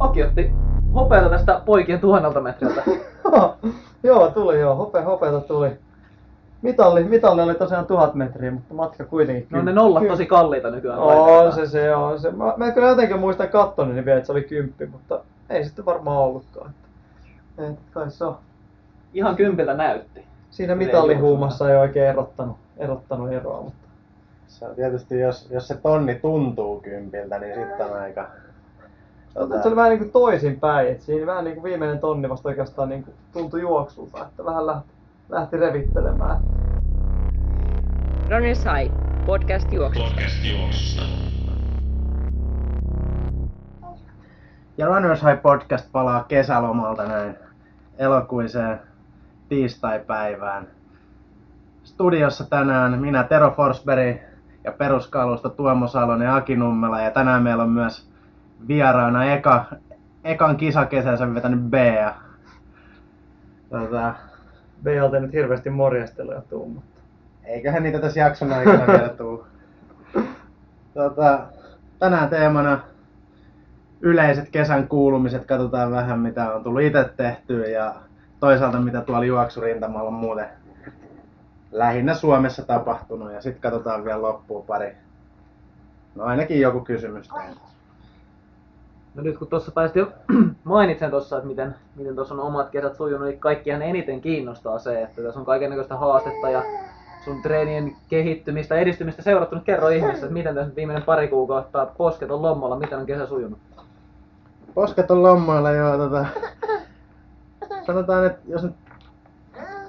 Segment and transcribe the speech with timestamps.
[0.00, 0.52] Aki otti
[0.94, 2.82] hopeata tästä poikien tuhannelta metriltä.
[4.02, 4.74] joo, tuli joo.
[4.74, 5.70] Hope, hopeata tuli.
[6.62, 9.46] Mitalli, mitalli oli tosiaan tuhat metriä, mutta matka kuitenkin.
[9.50, 10.98] No ne nollat tosi kalliita nykyään.
[10.98, 12.30] On se, se on se.
[12.30, 15.20] Mä, mä kyllä jotenkin muistan kattoni niin vielä, että se oli kymppi, mutta
[15.50, 16.70] ei sitten varmaan ollutkaan.
[16.70, 18.36] Että, et, kai se on.
[19.14, 20.24] Ihan kympiltä näytti.
[20.50, 23.88] Siinä mitallihuumassa ei oikein erottanut, erottanut eroa, mutta...
[24.48, 28.28] Se on tietysti, jos, jos se tonni tuntuu kympiltä, niin sitten on aika...
[29.38, 29.62] Tota...
[29.62, 32.88] Se oli vähän niin kuin toisinpäin, että siinä vähän niin kuin viimeinen tonni vasta oikeastaan
[32.88, 34.88] niin kuin tuntui juoksulta, että vähän lähti,
[35.28, 36.36] lähti revittelemään.
[38.30, 38.92] Runner Sai,
[39.26, 40.10] podcast juoksusta.
[40.10, 41.02] Podcast juoksusta.
[44.78, 47.36] Ja Runners High Podcast palaa kesälomalta näin
[47.98, 48.80] elokuiseen
[49.48, 50.66] tiistai-päivään.
[51.84, 54.16] Studiossa tänään minä Tero Forsberg
[54.64, 57.00] ja peruskalusta Tuomo Salonen ja Aki Nummela.
[57.00, 58.07] Ja tänään meillä on myös
[58.68, 59.64] vieraana eka,
[60.24, 62.14] ekan kisakesänsä vetänyt Bea.
[63.70, 64.14] Tota,
[64.82, 67.00] Bealta nyt hirveästi morjasteluja tuu, mutta...
[67.44, 69.46] Eiköhän niitä tässä jakson aikana vielä tuu.
[70.94, 71.46] Tota,
[71.98, 72.80] tänään teemana
[74.00, 75.46] yleiset kesän kuulumiset.
[75.46, 77.94] Katsotaan vähän mitä on tullut itse tehtyä ja
[78.40, 80.48] toisaalta mitä tuolla juoksurintamalla on muuten
[81.72, 83.32] lähinnä Suomessa tapahtunut.
[83.32, 84.96] Ja sitten katsotaan vielä loppuun pari.
[86.14, 87.60] No ainakin joku kysymys teille.
[89.18, 92.96] No nyt kun tuossa päästiin jo mainitsen tuossa, että miten, miten tuossa on omat kesät
[92.96, 96.62] sujunut, niin kaikkihan eniten kiinnostaa se, että tässä on kaikenlaista haastetta ja
[97.24, 99.54] sun treenien kehittymistä, edistymistä seurattu.
[99.54, 103.26] Nyt kerro ihmeessä, että miten tässä viimeinen pari kuukautta posket on lommalla, miten on kesä
[103.26, 103.58] sujunut?
[104.74, 106.26] Posket on lommoilla joo, tota,
[107.86, 108.74] sanotaan, että jos nyt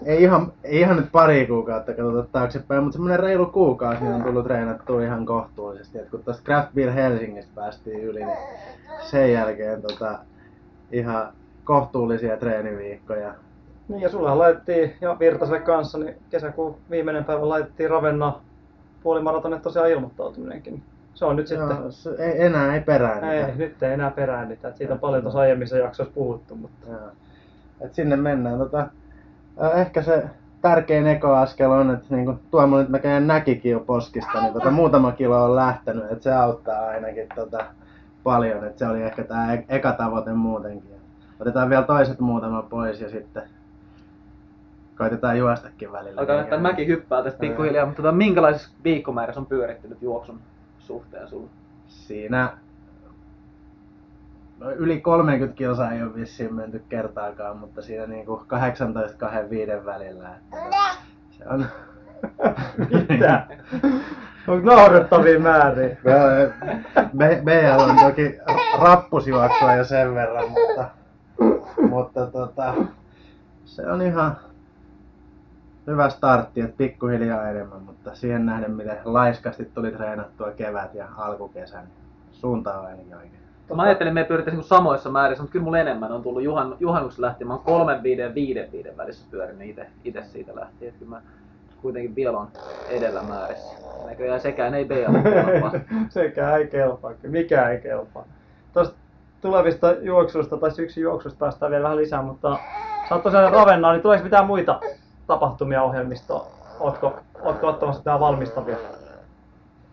[0.05, 4.23] ei ihan, ei ihan nyt pari kuukautta katsota taaksepäin, mutta semmoinen reilu kuukausi niin on
[4.23, 5.99] tullut treenattua ihan kohtuullisesti.
[5.99, 8.37] Et kun tuosta Craft Beer Helsingistä päästiin yli, niin
[9.01, 10.19] sen jälkeen tota,
[10.91, 11.33] ihan
[11.63, 13.33] kohtuullisia treeniviikkoja.
[13.87, 18.39] Niin ja sulla laitettiin ja Virtaselle kanssa, niin kesäkuun viimeinen päivä laitettiin Ravenna
[19.03, 20.83] puolimaratonille tosiaan ilmoittautuminenkin.
[21.13, 21.91] Se on nyt Joo, sitten...
[21.91, 23.23] se, ei, enää ei perään.
[23.23, 24.71] Ei, nyt ei enää peräännytä.
[24.71, 26.87] Siitä on paljon tuossa aiemmissa jaksoissa puhuttu, mutta...
[26.89, 26.99] Joo.
[27.81, 28.57] Et sinne mennään.
[28.57, 28.87] Tota,
[29.67, 30.23] ehkä se
[30.61, 35.11] tärkein ekoaskel on, että niin kuin Tuomo nyt näköjään näkikin jo poskista, niin tota, muutama
[35.11, 37.65] kilo on lähtenyt, että se auttaa ainakin tota,
[38.23, 38.63] paljon.
[38.63, 40.95] Et se oli ehkä tämä eka tavoite muutenkin.
[41.39, 43.43] Otetaan vielä toiset muutama pois ja sitten
[44.97, 46.19] koitetaan juostakin välillä.
[46.21, 50.39] Alkaa näyttää mäki hyppää tästä pikkuhiljaa, mutta tota, minkälaisessa viikkomäärässä on pyörittynyt juoksun
[50.79, 51.49] suhteen sulla?
[51.87, 52.57] Siinä
[54.59, 59.85] no, yli 30 kilsaa ei ole vissiin menty kertaakaan, mutta siinä niinku 18 kahden viiden
[59.85, 60.29] välillä.
[60.35, 60.57] Että
[61.31, 61.65] se on...
[63.09, 63.47] Mitä?
[64.47, 65.97] On naurettavia määriä.
[67.43, 68.39] BL on toki
[68.81, 70.89] rappusjuoksua jo sen verran, mutta,
[71.89, 72.73] mutta tota,
[73.65, 74.37] se on ihan
[75.87, 81.83] hyvä startti, että pikkuhiljaa enemmän, mutta siihen nähden miten laiskasti tuli treenattua kevät ja alkukesän,
[81.83, 81.93] niin
[82.31, 83.48] suunta on ainakin oikein.
[83.75, 87.21] Mä ajattelin, että me pyörittäisiin samoissa määrissä, mutta kyllä mulla enemmän on tullut juhan, juhannuksesta
[87.21, 87.47] lähtien.
[87.47, 90.89] Mä oon kolmen viiden ja viiden viiden välissä pyörinyt itse, itse siitä lähtien.
[90.89, 91.21] Että kyllä mä
[91.81, 92.47] kuitenkin vielä on
[92.89, 93.73] edellä määrissä.
[94.05, 95.71] Näköjään sekään ei BL kelpaa.
[96.09, 98.25] sekään ei kelpaa, mikään ei kelpaa.
[98.73, 98.95] Tuosta
[99.41, 102.59] tulevista juoksuista tai syksyn juoksusta päästään vielä vähän lisää, mutta
[103.09, 104.79] sä oot tosiaan Ravennaa, niin tuleeko mitään muita
[105.27, 106.47] tapahtumia ohjelmistoa?
[106.79, 108.77] Ootko, ootko ottamassa tää valmistavia?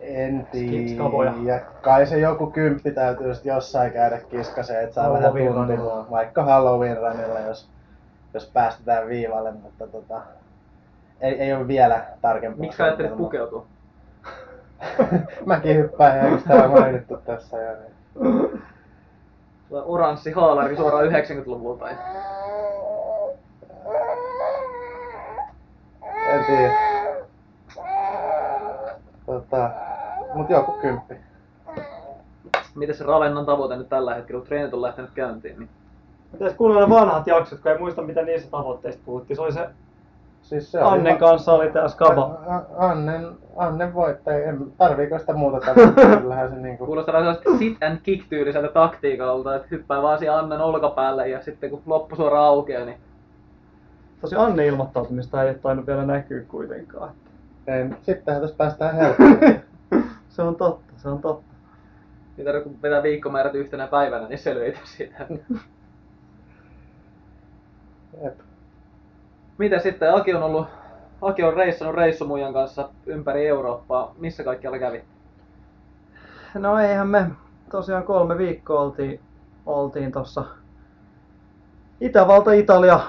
[0.07, 1.61] En tiedä.
[1.81, 5.31] Kai se joku kymppi täytyy sit jossain käydä kiskaseen, että saa vähän
[5.77, 6.07] tuntua.
[6.11, 7.69] Vaikka Halloween runilla, jos,
[8.33, 10.21] jos päästetään viivalle, mutta tota,
[11.21, 12.59] ei, ei ole vielä tarkempaa.
[12.59, 13.65] Miksi ajattelit pukeutua?
[15.45, 17.71] Mäkin hyppään, eikö tää mainittu tässä jo?
[17.73, 18.61] Niin.
[19.71, 21.89] On Oranssi haalari suoraan 90-luvulta.
[21.89, 21.97] ja-
[26.33, 26.73] En tiedä.
[29.25, 29.69] Tota,
[30.37, 31.15] mut joku kymppi.
[32.75, 35.59] Miten se Ravennan tavoite nyt tällä hetkellä, kun treenit on lähtenyt käyntiin?
[35.59, 35.69] Niin
[36.31, 39.37] Pitäis kuunnella ne vanhat jaksot, kun ei muista mitä niistä tavoitteista puhuttiin.
[39.37, 39.69] Se oli se
[40.47, 42.39] Siis se oli Annen va- kanssa oli tää skaba.
[42.77, 45.59] Annen, Annen voittaja, en, tarviiko sitä muuta
[46.21, 46.85] kyllähän se niinku...
[46.85, 51.41] Kuulostaa vähän sellaiselta sit and kick tyyliseltä taktiikalta, että hyppää vaan siihen Annan olkapäälle ja
[51.41, 52.97] sitten kun loppusuora aukeaa, niin
[54.21, 57.09] Tosi Anne ilmoittautumista ei ole tainnut vielä näkyä kuitenkaan.
[57.67, 59.45] En, sittenhän tässä päästään helposti.
[60.37, 61.53] se on totta, se on totta.
[62.45, 65.27] tarvitse kun vetää viikkomäärät yhtenä päivänä, niin selvitä siitä.
[68.23, 68.39] Jep.
[69.57, 70.67] Miten sitten, Aki on ollut,
[71.21, 74.15] Aki on reissannut reissumujan kanssa ympäri Eurooppaa.
[74.17, 75.03] Missä kaikkialla kävi?
[76.53, 77.29] No eihän me
[77.71, 79.19] tosiaan kolme viikkoa oltiin,
[79.65, 80.45] oltiin tuossa
[82.01, 82.99] Itävalta-Italia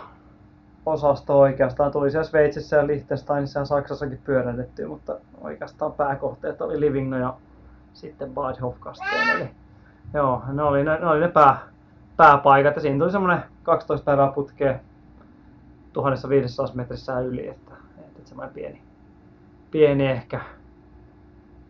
[0.88, 1.92] osasto oikeastaan.
[1.92, 7.34] Tuli siellä Sveitsissä ja Liechtensteinissa ja Saksassakin pyörähdettyä, mutta oikeastaan pääkohteet oli Livigno ja
[7.94, 9.28] sitten Bad Hofkasteen.
[9.36, 9.50] Eli
[10.14, 11.58] joo, ne oli ne, ne, oli ne pää,
[12.16, 14.78] pääpaikat ja siinä tuli semmoinen 12 päivää putkea
[15.92, 18.82] 1500 metrissä yli, että, että semmoinen pieni,
[19.70, 20.40] pieni ehkä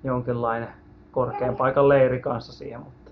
[0.04, 0.68] jonkinlainen
[1.12, 3.10] korkean paikan leiri kanssa siihen, mutta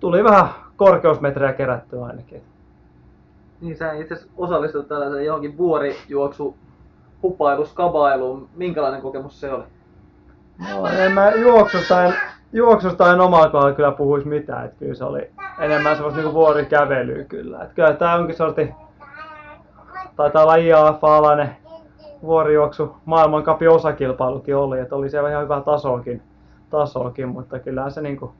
[0.00, 2.42] tuli vähän korkeusmetrejä kerättyä ainakin.
[3.60, 6.56] Niin sä itse osallistut tällaiseen johonkin vuorijuoksu
[7.22, 8.48] hupailu, skabailuun.
[8.56, 9.64] Minkälainen kokemus se oli?
[10.58, 12.14] No, en mä juoksusta en,
[12.52, 17.24] juoksusta en omalla kohdalla kyllä puhuisi mitään, että kyllä se oli enemmän semmoista niinku vuorikävelyä
[17.24, 17.62] kyllä.
[17.62, 18.74] Että kyllä tää onkin sorti,
[20.16, 21.56] taitaa olla IAF-alainen
[22.22, 26.22] vuorijuoksu maailmankapin osakilpailukin oli, että oli siellä ihan hyvää tasoakin,
[26.70, 28.32] tasoakin mutta kyllä se niinku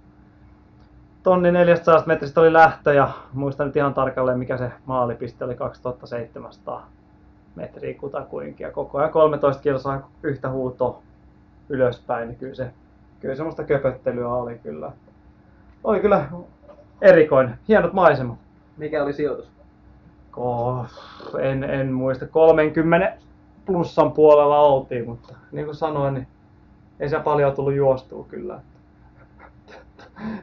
[1.27, 6.91] tonni 400 metristä oli lähtö ja muistan nyt ihan tarkalleen mikä se maalipiste oli 2700
[7.55, 11.03] metriä kutakuinkin ja koko ajan 13 kilsaa yhtä huutoa
[11.69, 12.71] ylöspäin, niin kyllä se
[13.21, 14.93] kyllä semmoista köpöttelyä oli kyllä.
[15.85, 16.29] Oli kyllä
[17.03, 18.39] erikoinen, hienot maisemat.
[18.77, 19.51] Mikä oli sijoitus?
[20.37, 20.87] Oh,
[21.41, 23.13] en, en muista, 30
[23.65, 26.27] plussan puolella oltiin, mutta niin kuin sanoin, niin
[27.01, 28.61] ei se paljon tullut juostua kyllä.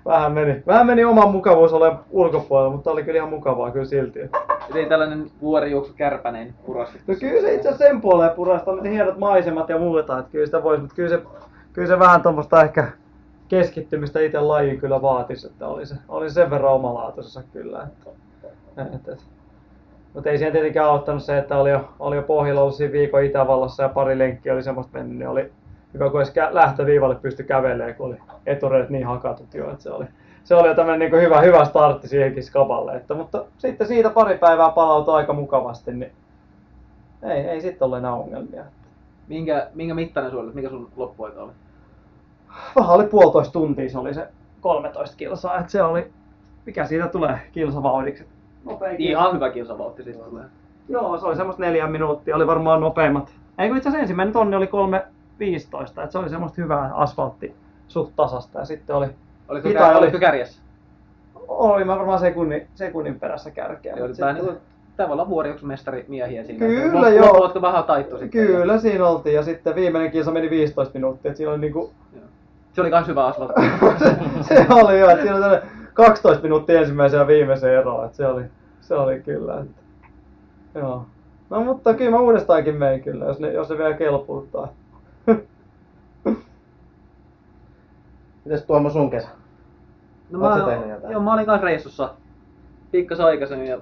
[0.05, 4.19] Vähän meni, vähän meni oman mukavuus olemaan ulkopuolella, mutta oli kyllä ihan mukavaa kyllä silti.
[4.21, 6.99] Et ei tällainen vuorijuoksu kärpäneen purasti.
[7.07, 10.63] No kyllä se itse sen puoleen purasta, oli hienot maisemat ja muuta, että kyllä sitä
[10.63, 11.21] voisi, mutta kyllä se,
[11.73, 12.87] kyllä se vähän tuommoista ehkä
[13.47, 17.83] keskittymistä itse lajiin kyllä vaatisi, että oli se, oli se sen verran omalaatuisessa kyllä.
[17.83, 18.09] Että,
[18.77, 19.23] että, että.
[20.13, 23.23] Mutta ei siihen tietenkään auttanut se, että oli jo, oli jo pohjalla ollut siinä viikon
[23.23, 25.51] Itävallassa ja pari lenkkiä oli semmoista mennyt, niin oli
[25.93, 30.05] hyvä, kun edes lähtöviivalle pystyi kävelemään, kun oli etureidet niin hakatut jo, että se oli,
[30.43, 32.95] se oli jo tämmöinen niin hyvä, hyvä startti siihenkin skapalle.
[32.95, 36.11] Että, mutta sitten siitä pari päivää palautui aika mukavasti, niin
[37.23, 38.63] ei, ei sitten ollut enää ongelmia.
[39.27, 40.51] Minkä, minkä mittainen oli?
[40.53, 41.51] Mikä sun loppuaika oli?
[42.75, 44.27] Vähän oli puolitoista tuntia, se oli se
[44.61, 46.11] 13 kilsaa, että se oli,
[46.65, 48.27] mikä siitä tulee kilsavauhdiksi.
[48.65, 49.19] Nopea kilsa.
[49.19, 50.43] Ihan hyvä kilsavauhti siitä tulee.
[50.89, 53.33] Joo, se oli semmoista neljä minuuttia, oli varmaan nopeimmat.
[53.57, 54.67] Ei kun itse asiassa ensimmäinen tonni oli
[55.39, 57.55] 3.15, että se oli semmoista hyvää asfaltti
[57.87, 59.07] suht tasasta ja sitten oli,
[59.49, 59.97] Oliko, kär, oli.
[59.97, 60.61] oliko kärjessä?
[61.47, 63.95] oli mä varmaan sekunnin, sekunnin perässä kärkeä.
[63.95, 64.57] Vähän sitten- niin kuin
[64.97, 66.59] tavallaan vuorijuoksumestari miehiä siinä.
[66.65, 67.25] Kyllä, Lop- joo.
[67.27, 68.29] Loppuvatko vähän taittu sitten?
[68.47, 72.23] Kyllä siinä oltiin ja sitten viimeinen kilsa meni 15 minuuttia, että siinä oli niinku, Joo.
[72.73, 73.61] Se oli kans hyvä asfaltti.
[73.99, 74.15] se,
[74.47, 78.27] se oli jo, että siinä oli tämmönen 12 minuuttia ensimmäisen ja viimeisen eroa, että se
[78.27, 78.43] oli,
[78.81, 79.59] se oli kyllä.
[79.59, 79.81] Että,
[80.79, 81.05] joo.
[81.49, 84.67] No mutta kyllä mä uudestaankin menen kyllä, jos, ne, jos se vielä kelpuuttaa.
[88.45, 89.27] Mites Tuomo sun kesä?
[90.29, 91.11] No Oot mä, tehnyt jotain?
[91.11, 92.13] joo, mä olin kanssa reissussa
[92.91, 93.77] pikkasen aikaisemmin ja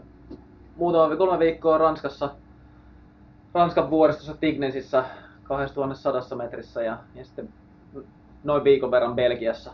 [0.76, 2.30] muutama kolme viikkoa Ranskassa,
[3.54, 5.04] Ranskan vuoristossa Tignesissä
[5.44, 7.50] 2100 metrissä ja, ja sitten
[8.44, 9.72] noin viikon verran Belgiassa.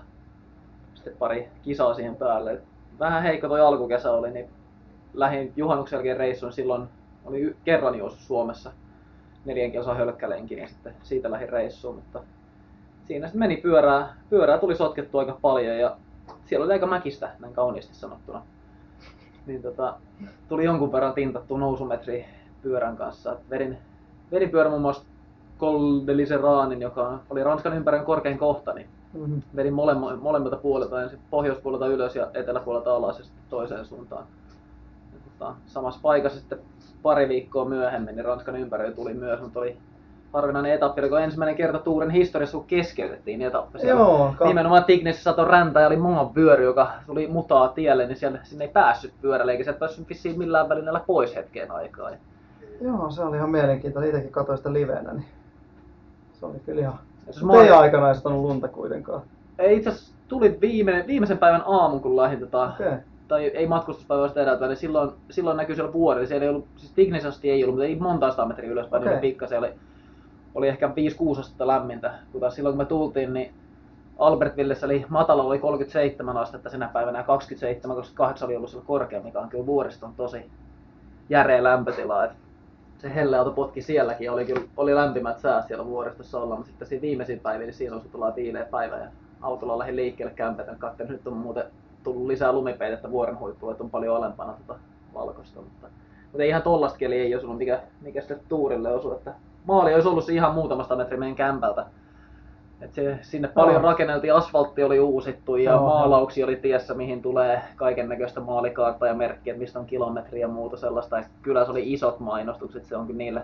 [0.94, 2.62] Sitten pari kisaa siihen päälle.
[3.00, 4.50] Vähän heikko toi alkukesä oli, niin
[5.14, 6.52] lähdin juhannuksen jälkeen reissuun.
[6.52, 6.88] Silloin
[7.26, 8.72] oli kerran juossut Suomessa
[9.46, 11.96] neljän kilsan hölkkälenkin ja sitten siitä lähdin reissuun.
[11.96, 12.24] Mutta
[13.08, 15.98] siinä sitten meni pyörää, pyörää tuli sotkettu aika paljon ja
[16.46, 18.42] siellä oli aika mäkistä, näin kauniisti sanottuna.
[19.46, 19.94] Niin tota,
[20.50, 22.26] tuli jonkun verran tintattu nousumetri
[22.62, 23.32] pyörän kanssa.
[23.34, 23.78] Et Vedin,
[24.32, 25.04] vedin pyörän muun muassa
[25.60, 29.40] Col de Liseraanin, joka oli Ranskan ympärän korkein kohta, niin Mhm.
[29.56, 34.26] vedin molemmo, molemmilta puolilta, ensin pohjoispuolelta ylös ja eteläpuolelta alas ja sitten toiseen suuntaan.
[35.14, 36.60] Ja tota, samassa paikassa sitten
[37.02, 39.78] pari viikkoa myöhemmin niin Ranskan ympäröi tuli myös, mutta oli
[40.42, 43.80] harvinainen etappi, oliko ensimmäinen kerta Tuuren historiassa, kun keskeytettiin etappi.
[43.80, 48.08] Siellä Joo, ka- Nimenomaan Tignessä sato räntä ja oli maan vyöry, joka tuli mutaa tielle,
[48.08, 52.10] niin siellä, sinne ei päässyt pyörälle, eikä sieltä päässyt vissiin millään välineellä pois hetkeen aikaa.
[52.10, 52.18] Ja
[52.82, 54.10] Joo, se oli ihan mielenkiintoinen.
[54.10, 55.26] Itsekin katsoin sitä livenä, niin
[56.34, 57.00] se oli kyllä ihan...
[57.26, 59.22] Mut mä- Teidän aikana ei satanut lunta kuitenkaan.
[59.60, 62.92] Ei itse asiassa tuli viime, viimeisen päivän aamun, kun lähdin tota, Okei.
[63.28, 66.28] tai ei matkustuspäivästä edeltä, niin silloin, silloin näkyi siellä vuori.
[66.28, 69.14] Siellä ei ollut, siis Tignes asti ei ollut, mutta ei monta sata metriä ylöspäin, Okei.
[69.14, 69.72] niin pikkasen, oli,
[70.58, 70.88] oli ehkä
[71.36, 72.14] 5-6 astetta lämmintä.
[72.32, 73.54] Kun silloin kun me tultiin, niin
[74.20, 79.22] Albertvillessä oli matala oli 37 astetta sinä päivänä ja 27, 28 oli ollut siellä korkea,
[79.22, 80.52] mikä on kyllä vuoriston tosi
[81.30, 82.26] järeä lämpötila.
[82.26, 82.32] Et
[82.98, 87.02] se helleauto potki sielläkin, oli kyllä oli lämpimät säät siellä vuoristossa olla, mutta sitten siinä
[87.02, 89.08] viimeisin päivinä, niin siinä on se tullaan viileä päivä ja
[89.42, 91.66] autolla lähdin liikkeelle kämpätä, katsoin, nyt on muuten
[92.04, 94.80] tullut lisää lumipeitettä vuoren huippuun, että on paljon alempana tota
[95.14, 95.88] valkoista, mutta,
[96.32, 99.34] mutta ihan tollasta keliä ei osunut, mikä, mikä sitten tuurille osui, että
[99.68, 101.86] maali olisi ollut ihan muutamasta metriä meidän kämpältä,
[102.82, 103.84] Et se, sinne paljon Joo.
[103.84, 105.82] rakenneltiin, asfaltti oli uusittu ja Joo.
[105.82, 110.48] maalauksia oli tiessä, mihin tulee kaiken näköistä maalikaarta ja merkkiä, että mistä on kilometriä ja
[110.48, 111.18] muuta sellaista.
[111.18, 113.42] Ja kyllä se oli isot mainostukset, se on kyllä niille,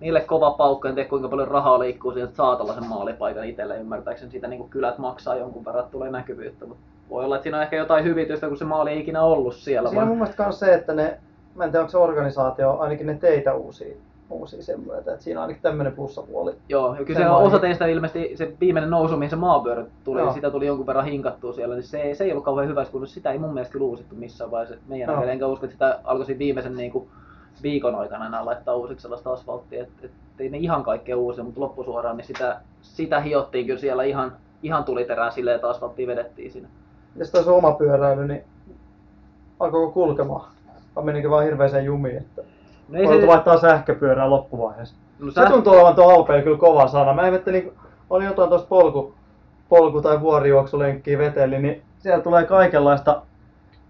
[0.00, 3.78] niille kova paukka, en tiedä kuinka paljon rahaa liikkuu siitä, että saa tällaisen maalipaikan itselle.
[3.78, 7.62] Ymmärtääkseni siitä niin kylät maksaa jonkun verran, tulee näkyvyyttä, mutta voi olla, että siinä on
[7.62, 9.88] ehkä jotain hyvitystä, kun se maali ei ikinä ollut siellä.
[9.88, 10.28] Siinä on mun Vaan...
[10.28, 11.18] mielestä myös se, että ne,
[11.54, 13.96] mä en tiedä onko se organisaatio, ainakin ne teitä uusia,
[14.30, 16.54] uusia myötä, että siinä on ainakin tämmöinen plussapuoli.
[16.68, 20.28] Joo, ja kyllä se osa teistä ilmeisesti se viimeinen nousu, mihin se maapyörä tuli, Joo.
[20.28, 23.06] ja sitä tuli jonkun verran hinkattua siellä, niin se, se ei ollut kauhean hyvä, kun
[23.06, 26.76] sitä ei mun mielestä uusittu missään vaiheessa meidän aikana, enkä usko, että sitä alkoi viimeisen
[26.76, 27.08] niin kuin,
[27.62, 31.60] viikon aikana enää laittaa uusiksi sellaista asfalttia, että et, ei ne ihan kaikkea uusia, mutta
[31.60, 34.32] loppusuoraan niin sitä, sitä hiottiin kyllä siellä ihan,
[34.62, 36.68] ihan tuliterää silleen, että asfalttia vedettiin siinä.
[37.16, 38.44] Ja sitten se oma pyöräily, niin
[39.60, 40.50] alkoiko kulkemaan?
[40.96, 42.42] Vai menikö vaan hirveeseen jumiin, että
[42.88, 44.94] No ei se, vaihtaa sähköpyörää loppuvaiheessa.
[45.18, 47.14] no Se tuntuu olevan tuo Alpeilla kyllä kova sana.
[47.14, 47.72] Mä ihmettelin, kun
[48.10, 49.14] oli jotain tuosta polku,
[49.68, 53.22] polku- tai vuorijuoksulenkkiä veteli, niin siellä tulee kaikenlaista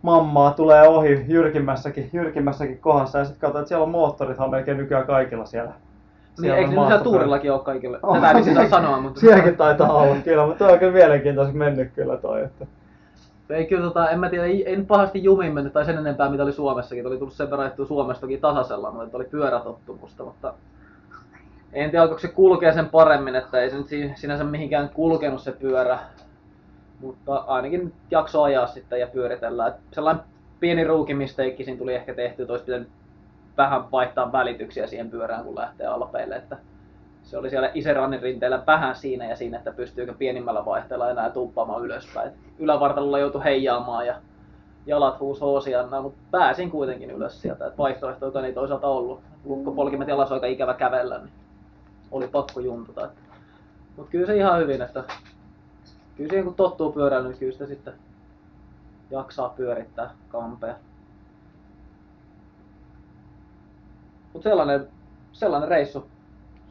[0.02, 5.06] mammaa, tulee ohi jyrkimmässäkin, jyrkimmässäkin kohdassa ja sitten katsotaan, että siellä on moottorithan melkein nykyään
[5.06, 5.72] kaikilla siellä.
[6.40, 7.98] niin, eikö maassa siellä tuurillakin ole kaikille?
[8.02, 8.20] On.
[8.20, 9.20] Tätä ei sitä sanoa, mutta...
[9.20, 12.42] Sielläkin taitaa olla kyllä, mutta toi on kyllä mielenkiintoisesti mennyt kyllä toi.
[12.42, 12.66] Että...
[13.50, 16.42] Ei kyllä tota, en mä tiedä, ei, en pahasti jumiin mennyt tai sen enempää mitä
[16.42, 17.06] oli Suomessakin.
[17.06, 20.54] Oli tullut sen verran Suomestakin tasaisella, mutta oli pyörätottumusta, mutta
[21.72, 25.40] en tiedä alkoiko se kulkea sen paremmin, että ei se nyt si- sinänsä mihinkään kulkenut
[25.40, 25.98] se pyörä.
[27.00, 29.66] Mutta ainakin jakso ajaa sitten ja pyöritellä.
[29.66, 30.24] Et sellainen
[30.60, 32.88] pieni ruukimisteikki siinä tuli ehkä tehty, että olisi pitänyt
[33.56, 36.36] vähän vaihtaa välityksiä siihen pyörään, kun lähtee alpeille.
[36.36, 36.56] Että
[37.28, 41.84] se oli siellä Iserannin rinteellä vähän siinä ja siinä, että pystyykö pienimmällä vaihteella enää tuppaamaan
[41.84, 42.32] ylöspäin.
[42.58, 44.14] Ylävartalolla joutui heijaamaan ja
[44.86, 47.66] jalat huus hoosiannaa, mutta pääsin kuitenkin ylös sieltä.
[47.66, 49.20] Et vaihtoehtoja ei toisaalta ollut.
[49.44, 51.32] Lukkopolkimet jalas aika ikävä kävellä, niin
[52.10, 53.08] oli pakko juntuta.
[53.96, 55.04] Mutta kyllä se ihan hyvin, että
[56.16, 57.92] kyllä siihen kun tottuu pyöräilyyn, niin kyllä sitä sitten
[59.10, 60.74] jaksaa pyörittää kampea.
[64.32, 64.88] Mutta sellainen,
[65.32, 66.06] sellainen reissu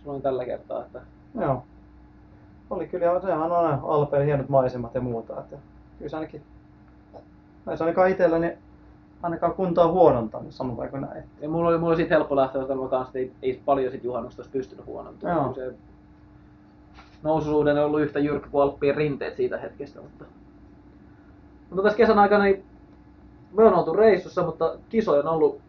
[0.08, 1.02] on tällä kertaa, että
[1.40, 1.64] Joo.
[2.70, 5.40] Oli kyllä, sehän on Alpeilla hienot maisemat ja muuta.
[5.40, 5.58] Että
[5.98, 6.42] kyllä se ainakin,
[7.72, 8.58] ei se ainakaan itselläni
[9.24, 11.24] ainakaan kuntoa huonontanut, sanotaanko näin.
[11.42, 14.04] Ja mulla oli, mulla oli siitä helppo lähteä, että mä kanssa ei, ei paljon sit
[14.04, 15.38] juhannusta olisi pystynyt huonontumaan.
[15.38, 15.54] Joo.
[15.54, 15.74] Se
[17.24, 20.26] noususuuden ei ollut yhtä jyrkkä kuin Alppien rinteet siitä hetkestä, mutta...
[21.70, 22.66] Mutta tässä kesän aikana niin
[23.54, 25.60] me on oltu reissussa, mutta kisoja on ollut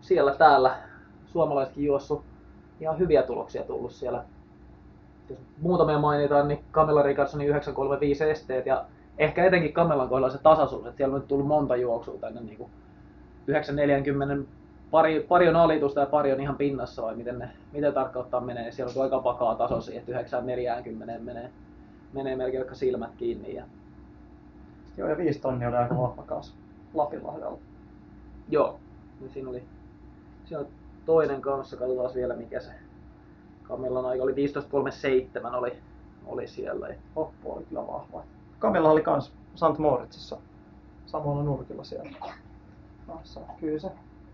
[0.00, 0.76] siellä täällä.
[1.26, 2.22] Suomalaisetkin juossut
[2.82, 4.24] ihan hyviä tuloksia tullut siellä.
[5.30, 8.84] Jos muutamia mainitaan, niin Camilla Rickardsonin 935 esteet ja
[9.18, 12.56] ehkä etenkin Camellan kohdalla se tasaisuus, että siellä on nyt tullut monta juoksua tänne niin
[12.56, 12.70] kuin
[13.46, 14.50] 940
[14.90, 18.62] pari, pari on alitusta ja pari on ihan pinnassa vai miten ne, miten tarkkauttaa menee,
[18.62, 21.50] niin siellä on aika vakaa taso siihen, että 940 menee,
[22.12, 23.54] menee melkein vaikka silmät kiinni.
[23.54, 23.64] Ja,
[24.96, 26.54] Joo, ja viisi tonnia oli aika vahva kanssa
[26.94, 27.58] Lapinlahdella.
[28.48, 28.78] joo,
[29.20, 29.62] niin siinä oli,
[30.44, 30.68] siinä oli
[31.06, 32.70] toinen kanssa, katsotaan vielä mikä se
[33.62, 35.72] Kamillan aika oli 15.37 oli,
[36.26, 36.88] oli siellä.
[36.88, 38.22] Ja, Hoppu oli kyllä vahva.
[38.58, 39.78] Kamilla oli kans St.
[39.78, 40.38] Moritzissa
[41.06, 42.10] samalla nurkilla siellä.
[43.06, 43.40] Kanssa.
[43.60, 43.90] Kyllä se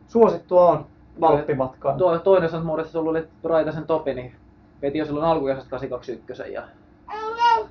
[0.09, 0.87] suosittua on
[1.23, 1.99] Alppimatkaan.
[1.99, 2.63] to, toinen St.
[2.63, 4.35] Moritzissa oli Raitasen Topi, niin
[4.83, 6.69] veti jo silloin alkukesästä 821 ja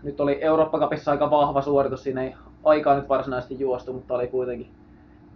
[0.03, 4.27] nyt oli Eurooppa Cupissa aika vahva suoritus, siinä ei aikaa nyt varsinaisesti juostu, mutta oli
[4.27, 4.71] kuitenkin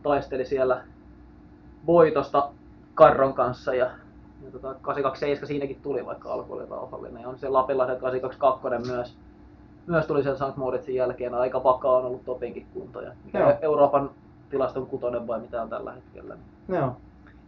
[0.04, 0.84] taisteli siellä
[1.86, 2.50] voitosta
[2.96, 3.86] Karron kanssa ja,
[4.46, 7.22] ja tota, 827 siinäkin tuli, vaikka alku oli rauhallinen.
[7.22, 9.18] Ja on se Lapinlahden 822 myös,
[9.88, 10.58] myös tuli sen St.
[10.58, 13.02] Moritzin jälkeen, aika vakaa on ollut Topinkin kunto.
[13.02, 13.58] Ja mikä.
[13.62, 14.10] Euroopan
[14.50, 16.38] tilaston kutonen vai mitä on tällä hetkellä.
[16.70, 16.96] Joo.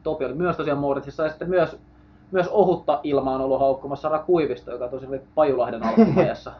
[0.03, 1.77] Topi oli myös tosiaan Moritzissa ja sitten myös,
[2.31, 6.51] myös ohutta ilmaa on ollut haukkumassa Sara Kuivisto, joka tosiaan oli Pajulahden alkupajassa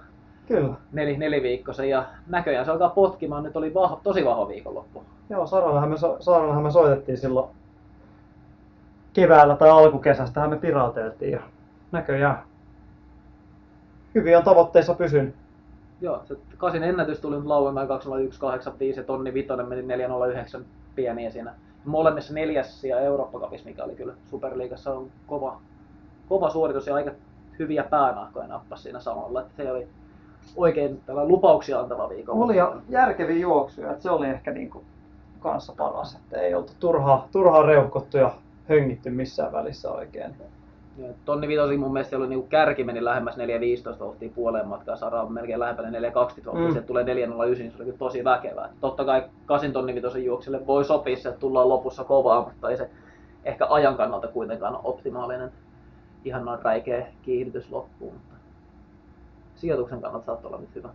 [0.48, 0.74] Kyllä.
[0.92, 3.44] neli, neliviikkoisen ja näköjään se alkaa potkimaan.
[3.44, 5.04] Nyt oli vahva, tosi vahva viikonloppu.
[5.30, 7.50] Joo, Saarallahan me, so- Saarallahan me soitettiin silloin
[9.14, 11.42] keväällä tai alkukesästähän me pirateltiin ja
[11.92, 12.44] näköjään
[14.16, 15.36] hyvin on tavoitteissa pysynyt.
[16.02, 20.66] Joo, se kasin ennätys tuli nyt lauantai 2085 ja tonni vitonen meni 409
[20.96, 21.54] pieniä siinä.
[21.86, 25.58] Molemmissa neljäs ja Eurooppa Cupissa, mikä oli kyllä Superliigassa on kova,
[26.30, 27.12] kova suoritus ja aika
[27.60, 29.42] hyviä päänahkoja nappas siinä samalla.
[29.42, 29.88] Että se oli
[30.56, 32.44] oikein tällä lupauksia antava viikon.
[32.44, 34.84] Oli ja järkeviä juoksuja, että se oli ehkä niinku
[35.40, 38.32] kanssa paras, että ei oltu turhaa, turhaa reuhkottu ja
[38.70, 40.36] höngitty missään välissä oikein.
[41.26, 45.34] Tonni vitosi mun mielestä oli niinku kärki meni lähemmäs 4.15 vauhtia puoleen matkaa, Sara on
[45.34, 46.72] melkein lähempänä 4.20 vauhtia, Mm.
[46.72, 48.70] sieltä tulee 4.09, niin se oli tosi väkevää.
[48.82, 52.78] Totta kai 8 tonni vitosen juokselle voi sopia se, että tullaan lopussa kovaa, mutta ei
[52.78, 52.90] se
[53.46, 55.52] ehkä ajan kannalta kuitenkaan ole optimaalinen
[56.26, 58.14] ihan noin räikeä kiihdytys loppuun.
[58.14, 58.36] Mutta
[59.56, 60.90] sijoituksen kannalta saattaa olla nyt hyvä.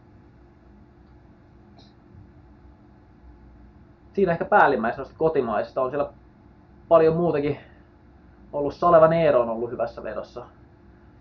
[4.12, 6.10] Siinä ehkä päällimmäisenä noista kotimaisista on siellä
[6.88, 7.58] paljon muutakin
[8.52, 8.74] ollut.
[8.74, 10.46] Saleva Neero on ollut hyvässä vedossa.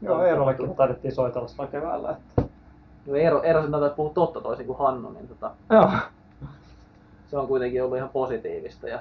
[0.02, 2.10] Joo, Eerollekin taidettiin soitella sillä keväällä.
[2.12, 2.52] Että...
[3.06, 5.90] Joo, Eero, Eero sen taisi puhua totta toisin kuin Hannu, niin tota, Joo.
[7.28, 8.88] se on kuitenkin ollut ihan positiivista.
[8.88, 9.00] Ja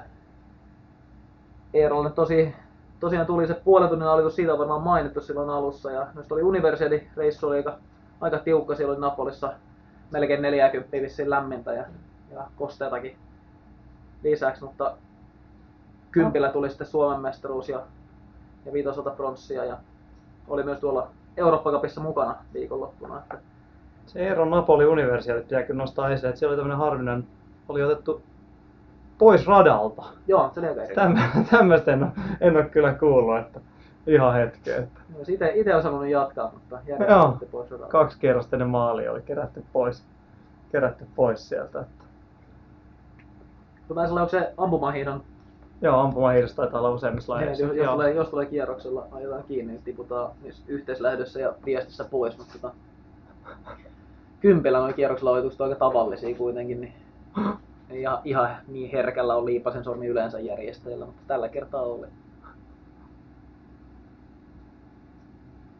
[1.73, 2.55] Eerolle tosi,
[2.99, 5.91] tosiaan tuli se puolen tunnin alitus, siitä on varmaan mainittu silloin alussa.
[5.91, 7.77] Ja myös oli Universiadi-reissu oli aika,
[8.21, 9.53] aika tiukka, siellä oli Napolissa
[10.11, 11.85] melkein 40 vissiin lämmintä ja,
[12.31, 13.17] ja kosteatakin
[14.23, 14.97] lisäksi, mutta
[16.11, 17.81] kympillä tuli sitten Suomen mestaruus ja,
[18.65, 19.77] ja viitosolta pronssia ja
[20.47, 23.17] oli myös tuolla Eurooppa Cupissa mukana viikonloppuna.
[23.17, 23.37] Että
[24.05, 27.27] Se Eeron Napoli Universiaali pitää kyllä nostaa esille, että siellä oli tämmöinen harvinainen,
[27.69, 28.21] oli otettu
[29.17, 30.03] pois radalta.
[30.27, 30.93] joo, se oli aika.
[30.95, 31.19] Tämmö,
[31.51, 32.11] tämmöistä en, ole-
[32.41, 33.59] en ole kyllä kuullut, että
[34.07, 37.37] ihan hetki, että Jos ite, ite olisi halunnut jatkaa, mutta Joo.
[37.51, 37.91] pois radalta.
[37.91, 40.03] kaksi kierrosta ennen maalia oli kerätty pois,
[40.71, 41.79] kerätty pois sieltä.
[41.79, 42.03] Että.
[43.93, 45.23] Mä onko se ampumahiidon,
[45.81, 47.65] Joo, ampumahiidossa taitaa olla useimmissa jos, lajeissa.
[47.65, 47.93] jos, Joo.
[47.93, 50.31] tulee, jos tulee kierroksella, ajetaan kiinni, niin tiputaan
[50.67, 52.73] yhteislähdössä ja viestissä pois, mutta tota,
[54.39, 56.93] kympillä noin kierroksella ojitukset on aika tavallisia kuitenkin, niin
[57.89, 62.07] ei ihan, ihan niin herkällä on liipasen sormi yleensä järjestäjällä, mutta tällä kertaa oli.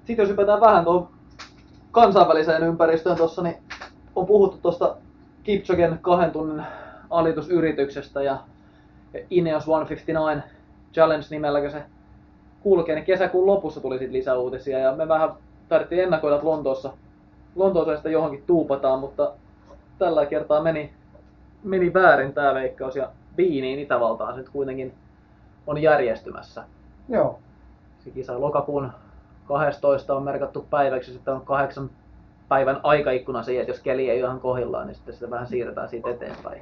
[0.06, 1.10] Sitten jos hypätään vähän tuohon
[1.92, 3.56] kansainväliseen ympäristöön tuossa, niin
[4.16, 4.96] on puhuttu tuosta
[5.44, 6.66] Kipchogen kahden tunnin
[7.10, 8.40] alitusyrityksestä ja ja
[9.30, 10.44] Ineos 159
[10.94, 11.84] Challenge nimelläkö se
[12.60, 15.30] kulkee, niin kesäkuun lopussa tuli sitten lisäuutisia ja me vähän
[15.70, 16.94] tarvittiin ennakoida, että Lontoossa,
[17.56, 19.32] Lontoossa sitä johonkin tuupataan, mutta
[20.00, 20.94] tällä kertaa meni,
[21.64, 24.94] meni väärin tämä veikkaus ja Viiniin Itävaltaan se nyt kuitenkin
[25.68, 26.64] on järjestymässä.
[27.10, 27.40] Joo.
[28.00, 28.92] Se kisa lokakuun
[29.46, 31.90] 12 on merkattu päiväksi, sitten on kahdeksan
[32.50, 35.90] päivän aikaikkuna siihen, että jos keli ei ole ihan kohdillaan, niin sitten sitä vähän siirretään
[35.90, 36.62] siitä eteenpäin.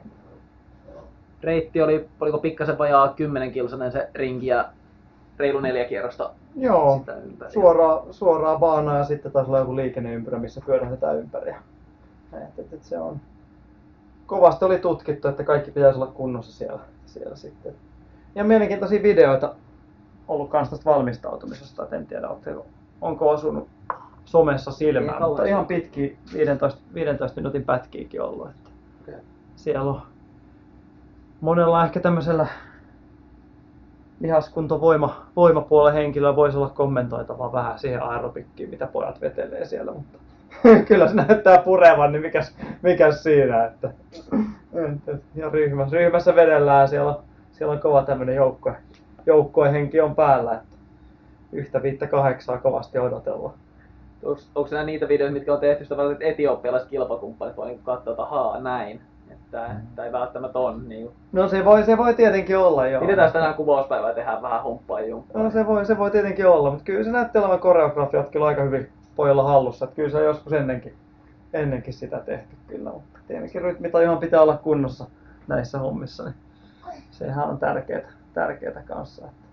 [1.45, 4.65] Reitti oli, oliko pikkasen vajaa 10 kilsanen se rinki ja
[5.37, 6.97] reilu neljä kierrosta Joo.
[6.99, 7.51] sitä ympäri.
[7.51, 11.49] Suoraa, suoraa baanaa ja sitten taas olla joku liikenneympyrä, missä pyörähdetään ympäri.
[11.51, 11.57] Ja-
[12.33, 13.19] Et, et, et se on...
[14.25, 17.73] Kovasti oli tutkittu, että kaikki pitäisi olla kunnossa siellä, siellä sitten.
[18.35, 19.55] Ja mielenkiintoisia videoita
[20.27, 22.65] ollut kans tästä valmistautumisesta, et en tiedä, ootteko-
[23.01, 23.67] onko osunut
[24.25, 28.49] somessa silmään, mutta ihan pitkiä 15, 15 minuutin pätkiäkin ollut.
[28.49, 28.69] Että
[29.01, 29.15] Okei.
[29.55, 30.01] siellä on
[31.41, 32.47] monella ehkä tämmöisellä
[34.19, 40.17] lihaskuntovoima, voimapuolen henkilöllä voisi olla kommentoitavaa vähän siihen aerobikkiin, mitä pojat vetelee siellä, mutta
[40.87, 43.89] kyllä se näyttää purevan, niin mikäs, mikäs siinä, että,
[44.73, 48.35] että ja ryhmä, ryhmässä vedellään, siellä on, siellä on kova tämmöinen
[49.25, 50.75] joukkue, henki on päällä, että
[51.51, 53.53] yhtä viittä kahdeksaa kovasti odotella.
[54.23, 57.79] Onko, onko nämä niitä videoita, mitkä on tehty sitä varten, että etiopialaiset kilpakumppanit voi niin
[57.83, 59.01] katsoa, että ahaa, näin.
[59.63, 60.89] Että tämä ei välttämättä on.
[60.89, 63.01] Niin No se voi, se voi tietenkin olla joo.
[63.01, 65.43] Pidetään tänään kuvauspäivää tehdään vähän humppaa jumppaa.
[65.43, 68.63] No se voi, se voi tietenkin olla, mutta kyllä se näytti olevan koreografiat kyllä aika
[68.63, 69.85] hyvin pojilla hallussa.
[69.85, 70.93] Että kyllä se on joskus ennenkin,
[71.53, 75.05] ennenkin sitä tehty kyllä, mutta tietenkin rytmitajuhan pitää olla kunnossa
[75.47, 76.35] näissä hommissa, niin
[77.11, 79.25] sehän on tärkeää, tärkeää kanssa.
[79.25, 79.45] Että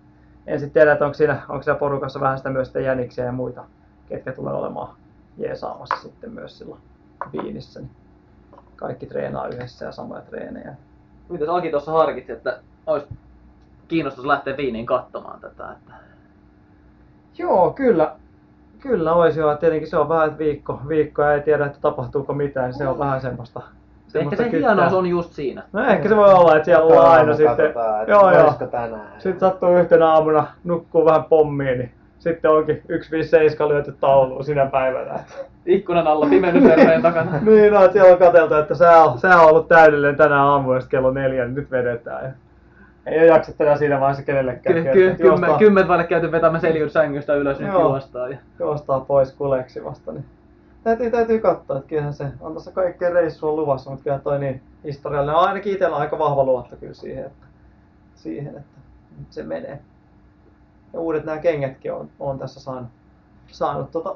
[0.47, 3.63] en sitten tiedä, että onko siinä, onko siinä porukassa vähän sitä myös jäniksiä ja muita,
[4.09, 4.95] ketkä tulee olemaan
[5.37, 6.81] jeesaamassa sitten myös silloin
[7.31, 7.79] viinissä.
[7.79, 8.02] Niin
[8.75, 10.75] kaikki treenaa yhdessä ja samoja treenejä.
[11.29, 13.07] Mitäs Aki tuossa harkitsi, että olisi
[13.87, 15.71] kiinnostus lähteä Viiniin katsomaan tätä?
[15.71, 15.93] Että...
[17.37, 18.15] Joo, kyllä.
[18.79, 19.55] Kyllä olisi joo.
[19.55, 22.87] Tietenkin se on vähän että viikko, viikko ja ei tiedä, että tapahtuuko mitään, niin se
[22.87, 23.61] on vähän semmoista.
[24.15, 24.73] Ehkä se kyttää.
[24.73, 25.63] hienous on just siinä.
[25.73, 27.73] No ehkä se voi olla, että siellä on aina sitten.
[28.07, 28.53] Joo, joo.
[28.71, 29.07] tänään.
[29.17, 35.19] Sitten sattuu yhtenä aamuna nukkuu vähän pommiin, niin sitten onkin 157 lyöty tauluun sinä päivänä.
[35.65, 37.31] Ikkunan alla pimennysvermeen takana.
[37.45, 40.89] niin, no, että siellä on katseltu, että sää on, sää on ollut täydellinen ja sitten
[40.89, 42.25] kello neljä, niin nyt vedetään.
[42.25, 42.31] Ja
[43.05, 44.75] ei ole jaksa tänään siinä vaiheessa kenellekään.
[44.75, 47.81] Ky- ky- kymmen, kymmentä vaille käyty vetämään seljut sängystä ylös, nyt Joo.
[47.81, 48.31] juostaan.
[48.31, 48.37] Ja...
[48.59, 50.11] juostaa pois kuleksimasta.
[50.11, 50.25] Niin
[50.83, 54.61] täytyy, täytyy katsoa, että kyllähän se on tässä kaikkea reissua luvassa, mutta kyllä toi niin
[54.83, 57.45] historiallinen on ainakin itsellä aika vahva luotto kyllä siihen, että,
[58.15, 58.77] siihen, että
[59.29, 59.79] se menee.
[60.93, 62.89] Ja uudet nämä kengätkin on, on tässä saanut,
[63.47, 64.15] saanut tota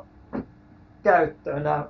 [1.12, 1.84] käyttöön, nämä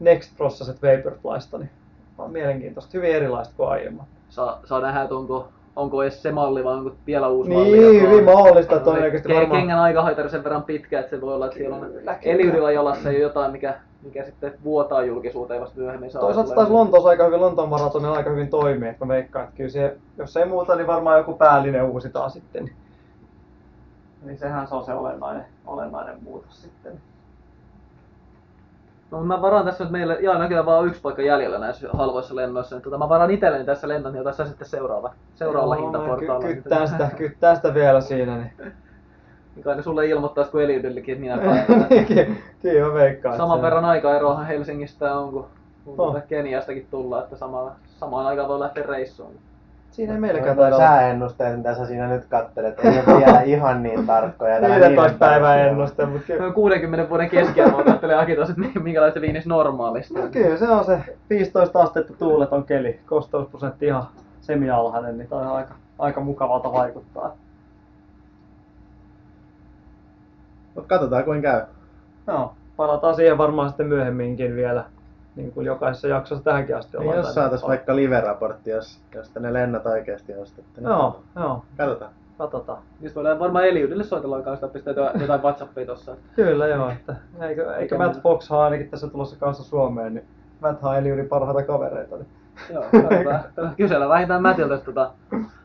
[0.00, 1.70] Next Processet Vaporflysta, niin
[2.18, 4.06] on mielenkiintoista, hyvin erilaista kuin aiemmat.
[4.30, 7.64] Saa, saa nähdä, että onko, onko edes se malli vai onko vielä uusi malli.
[7.78, 9.60] Niin, joka on- hyvin mahdollista, on todennäköisesti ke- varmaan.
[9.60, 11.90] Kengän aikahaitari sen verran pitkä, että se voi olla, että siellä on
[12.22, 16.10] eliydillä jalassa jo jotain, mikä, mikä sitten vuotaa julkisuuteen vasta myöhemmin.
[16.10, 19.44] Saa Toisaalta tulee- taas Lontoossa aika hyvin, Lontoon maratonilla aika hyvin toimii, että mä veikkaan,
[19.44, 22.64] että kyllä se, jos ei muuta, niin varmaan joku päällinen uusitaan sitten.
[22.64, 22.76] Niin,
[24.24, 26.92] niin sehän se on se olennainen, olennainen muutos sitten.
[29.12, 32.76] No, mä varaan tässä nyt meille, jaa näköjään vaan yksi paikka jäljellä näissä halvoissa lennoissa,
[32.76, 36.46] niin tota, mä varaan itselleni tässä lennot, niin otas sä sitten seuraava, seuraavalla hintaportaalla.
[36.46, 38.36] ky- kyttään sitä, kyttään sitä vielä siinä.
[38.36, 38.52] Niin.
[39.54, 41.86] Niin kai ne sulle ilmoittaisi kuin Eliudillekin, että minä päivänä.
[42.04, 43.36] Ky- Kyllä mä veikkaan.
[43.36, 45.46] Saman verran aikaeroahan Helsingistä on, kun,
[45.84, 49.34] kun tuolta Keniastakin tullaan, että sama, samaan aikaan voi lähteä reissuun.
[49.92, 54.06] Siinä ei meilläkään olla sääennusteet, mitä sä siinä nyt kattelet, ei ole vielä ihan niin
[54.06, 54.60] tarkkoja.
[54.60, 55.70] Tää 15 niiden päivän perusteella.
[55.70, 60.14] ennuste, mutta kyllä, Noin 60 vuoden keskiarvoa kattelee Aki tuossa, että minkälaista viinis normaalisti.
[60.14, 60.98] no kyllä se on se
[61.30, 64.04] 15 astetta tuuleton keli, kosteusprosentti ihan
[64.40, 67.36] semialhainen, niin toi on aika, aika mukavalta vaikuttaa.
[70.74, 71.60] Mut katsotaan kuin käy.
[72.26, 74.84] No, palataan siihen varmaan sitten myöhemminkin vielä,
[75.36, 79.86] niin kuin jokaisessa jaksossa tähänkin asti Niin jos saatais vaikka live-raportti, jos, jos ne lennot
[79.86, 80.80] oikeesti ostettu.
[80.80, 82.10] niin Joo, joo, Katsotaan.
[82.38, 82.78] katsotaan.
[83.00, 86.16] Niin voidaan varmaan Eliudille soitella kanssa, että pistää jotain- jotain Whatsappia tossa.
[86.36, 90.24] Kyllä joo, että eikö, eikö Matt Fox ainakin tässä tulossa kanssa Suomeen, niin
[90.60, 92.16] Matt on Eliudin parhaita kavereita.
[92.16, 92.26] Niin.
[92.72, 93.74] Joo, katsotaan.
[93.76, 95.10] Kysellä vähintään Mätiltä, että tota,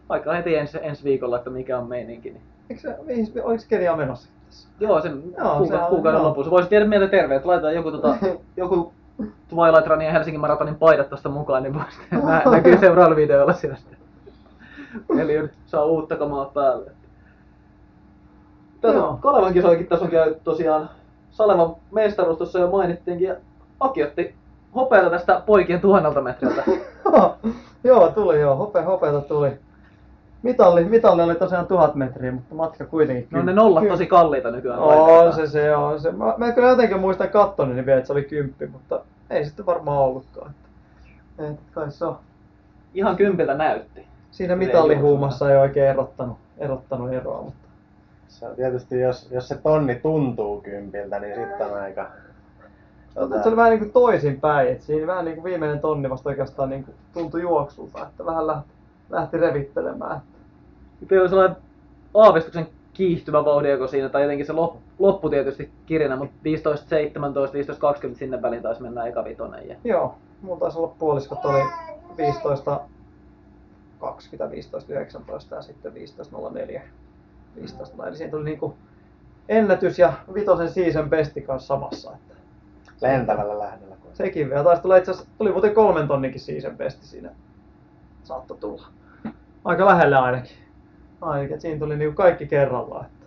[0.09, 2.29] vaikka heti ensi, ensi viikolla, että mikä on meininki.
[2.29, 2.41] Niin.
[2.69, 2.95] Eikö se,
[3.43, 4.29] oliko Kenia menossa?
[4.79, 6.27] Joo, sen Joo, kuuka- se on- kuukauden joo.
[6.29, 6.51] lopussa.
[6.51, 8.15] Voisit viedä meille terveet, laitetaan joku, tota,
[8.57, 8.93] joku
[9.49, 13.77] Twilight Runin ja Helsingin maratonin paidat tosta mukaan, niin voisi nä- näkyy seuraavalla videolla siellä
[13.77, 13.97] sitten.
[15.19, 16.91] Eli saa uutta kamaa päälle.
[18.81, 20.89] Tässä on Kalevan kisoikin tässä on käyty tosiaan
[21.31, 23.27] Salevan mestaruus tuossa jo mainittiinkin.
[23.27, 23.35] Ja
[23.79, 24.35] Aki otti
[24.75, 26.63] hopeata tästä poikien tuhannelta metriltä.
[27.83, 29.51] joo, tuli joo, hope, hopeata tuli.
[30.47, 33.27] Mitalli, mitalli oli tosiaan tuhat metriä, mutta matka kuitenkin.
[33.31, 34.79] No ne nollat tosi kalliita nykyään.
[34.79, 36.11] On se, se on se.
[36.11, 39.65] Mä, mä kyllä jotenkin muistan kattoni niin vielä, että se oli kymppi, mutta ei sitten
[39.65, 40.51] varmaan ollutkaan.
[40.51, 42.17] Että, et, kai se on.
[42.93, 44.07] Ihan kympiltä näytti.
[44.31, 47.67] Siinä mitallihuumassa ei oikein erottanut, erottanut eroa, mutta
[48.27, 52.07] Se on tietysti, jos, jos se tonni tuntuu kympiltä, niin sitten on aika...
[53.19, 56.29] Mutta se oli vähän niin kuin toisinpäin, että siinä vähän niin kuin viimeinen tonni vasta
[56.29, 58.69] oikeastaan niin kuin tuntui juoksulta, että vähän lähti,
[59.09, 60.21] lähti revittelemään.
[61.07, 61.57] Kyllä oli sellainen
[62.13, 67.81] aavistuksen kiihtyvä vauhdi siinä, tai jotenkin se lop, loppu tietysti kirinä, mutta 15, 17, 15,
[67.81, 69.67] 20 sinne väliin taisi mennä eka vitonen.
[69.69, 69.75] Ja...
[69.83, 71.63] Joo, mulla taisi olla puoliskot oli
[72.17, 72.81] 15,
[73.99, 76.81] 20, 15, 19 ja sitten 15, 04,
[77.55, 78.07] 15.
[78.07, 78.73] Eli siinä tuli niin kuin
[79.49, 82.11] ennätys ja vitosen season besti kanssa samassa.
[82.11, 82.33] Että
[83.01, 83.95] lentävällä lähdöllä.
[83.95, 87.29] kun- sekin vielä taisi tulla itse asiassa, tuli muuten kolmen tonninkin season besti siinä.
[88.23, 88.87] Saattoi tulla.
[89.65, 90.66] Aika lähellä ainakin.
[91.43, 93.05] Että siinä tuli niinku kaikki kerrallaan.
[93.05, 93.25] Että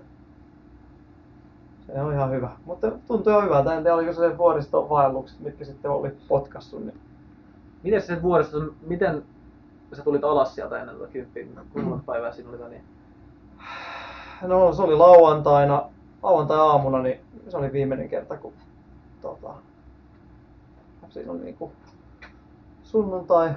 [1.86, 2.50] se on ihan hyvä.
[2.64, 3.74] Mutta tuntui ihan hyvältä.
[3.74, 6.84] En tiedä, oliko se vuoristovaellukset, mitkä sitten oli potkassut.
[6.84, 7.00] Niin
[7.82, 9.22] Miten se vuodesta, miten
[9.92, 12.84] sä tulit alas sieltä ennen tuota kymppiä, kuinka monta päivää siinä oli väliin?
[14.42, 15.90] No se oli lauantaina,
[16.22, 18.52] lauantai-aamuna, niin se oli viimeinen kerta, kun
[19.22, 19.54] tota,
[21.08, 21.72] siinä oli niinku
[22.82, 23.50] sunnuntai,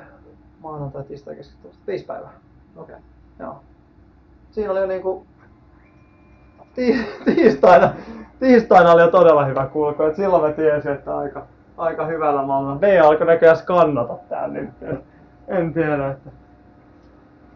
[0.59, 2.33] maanantai, tiistai, keskiviikko, viisi päivää.
[2.75, 2.95] Okei.
[2.95, 3.05] Okay.
[3.39, 3.61] Joo.
[4.53, 5.25] Siinä oli jo niinku
[6.75, 7.93] ti- tiistaina,
[8.39, 11.45] tiistaina oli jo todella hyvä kulku, et silloin mä tiesin, että aika,
[11.77, 12.81] aika hyvällä mallilla.
[12.81, 14.69] V alkoi näköjään skannata tää nyt.
[15.47, 16.29] En tiedä, että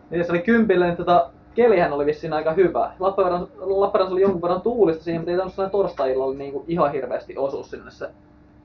[0.10, 2.92] Niin se oli kympillä, niin tota, kelihän oli vissiin aika hyvä.
[3.00, 7.64] Lappeenrannassa oli jonkun verran tuulista siihen, mutta ei tainnut sellainen torstai-illalla niin ihan hirveästi osu
[7.64, 8.10] sinne se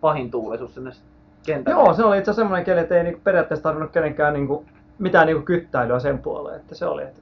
[0.00, 0.90] pahin tuulisuus sinne
[1.46, 1.80] kentälle.
[1.80, 4.64] Joo, se oli itse asiassa semmoinen keli, että ei niinku periaatteessa tarvinnut kenenkään niinku,
[4.98, 6.56] mitään niinku kyttäilyä sen puoleen.
[6.56, 7.20] Että se oli, että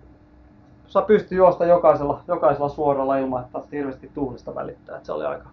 [0.90, 4.96] sä pystyi juosta jokaisella, jokaisella suoralla ilman, että hirveästi tuulista välittää.
[4.96, 5.48] Että se oli aika,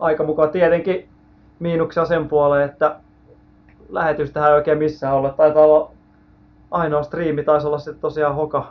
[0.00, 0.48] aika mukava.
[0.48, 1.08] Tietenkin
[1.58, 2.96] miinuksia sen puoleen, että
[3.88, 5.30] lähetystähän ei oikein missään olla.
[5.30, 5.90] Taitaa olla
[6.70, 8.66] ainoa striimi, taisi olla sitten tosiaan Hoka,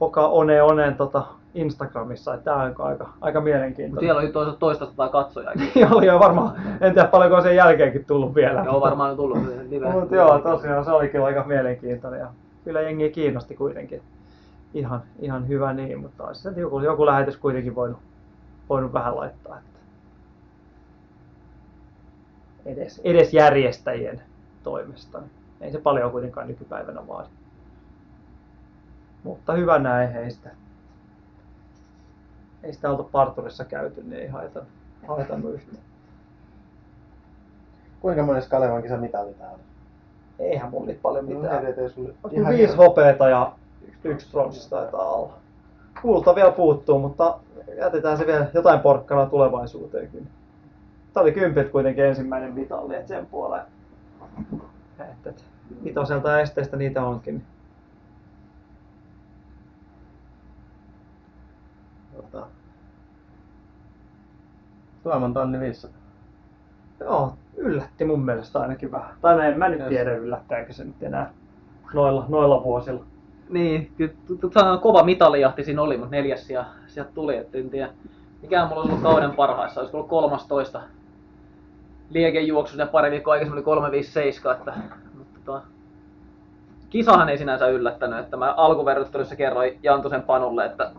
[0.00, 1.22] Hoka One Onen tota
[1.54, 2.34] Instagramissa.
[2.34, 4.06] Että tämä on aika, aika mielenkiintoinen.
[4.06, 5.70] siellä oli toisaalta toista sataa katsojaakin.
[5.74, 8.62] Niin oli jo varmaan, en tiedä paljonko on sen jälkeenkin tullut vielä.
[8.64, 9.38] Joo, varmaan on tullut.
[9.92, 12.28] Mutta joo, tosiaan se oli kyllä aika mielenkiintoinen ja
[12.64, 14.02] kyllä jengi kiinnosti kuitenkin.
[14.74, 17.98] Ihan, ihan hyvä niin, mutta olisi se joku, joku lähetys kuitenkin voinut,
[18.68, 19.58] voinut vähän laittaa.
[19.58, 19.78] Että
[22.66, 24.22] edes, edes järjestäjien
[24.62, 25.22] toimesta.
[25.60, 27.28] Ei se paljon kuitenkaan nykypäivänä vaadi.
[29.24, 30.50] Mutta hyvä näin heistä.
[32.62, 34.72] Ei sitä oltu parturissa käyty, niin ei haitannut,
[35.08, 35.82] haitannut yhtään.
[38.00, 39.58] Kuinka monessa Kalevan kisa mitali tää on?
[40.38, 41.66] Eihän mulla nyt paljon No, mitään.
[41.66, 43.52] ei, ei, sulle On ihan kyllä viisi hopeeta ja
[44.04, 45.32] yksi pronssi taitaa olla.
[46.02, 47.38] Kulta vielä puuttuu, mutta
[47.78, 50.28] jätetään se vielä jotain porkkana tulevaisuuteenkin.
[51.12, 53.64] Tämä oli kympit kuitenkin ensimmäinen mitalli, että sen puoleen.
[54.98, 55.44] Et, et,
[55.84, 57.44] vitoselta ja esteistä niitä onkin.
[62.16, 62.46] Tota,
[65.02, 66.00] Tuoman tonni 500.
[67.00, 69.16] Joo, yllätti mun mielestä ainakin vähän.
[69.20, 71.30] Tai en mä nyt tiedä yllättääkö se nyt enää
[71.94, 73.04] noilla, noilla vuosilla.
[73.52, 77.58] Niin, kyllä t- t- sanotaan, kova mitalijahti siinä oli, mutta neljäs sija sieltä tuli, että
[77.58, 77.88] en tiedä.
[78.42, 80.80] Mikään mulla olisi ollut kauden parhaissa, olisi ollut 13
[82.10, 84.74] liekejuoksussa ja pari viikkoa aikaisemmin oli 357, että,
[85.18, 85.62] mutta tota,
[86.90, 90.90] kisahan ei sinänsä yllättänyt, että mä alkuverryttelyssä kerroin Jantusen Panulle, että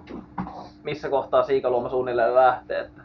[0.84, 3.02] missä kohtaa siikaluoma suunnilleen lähtee, että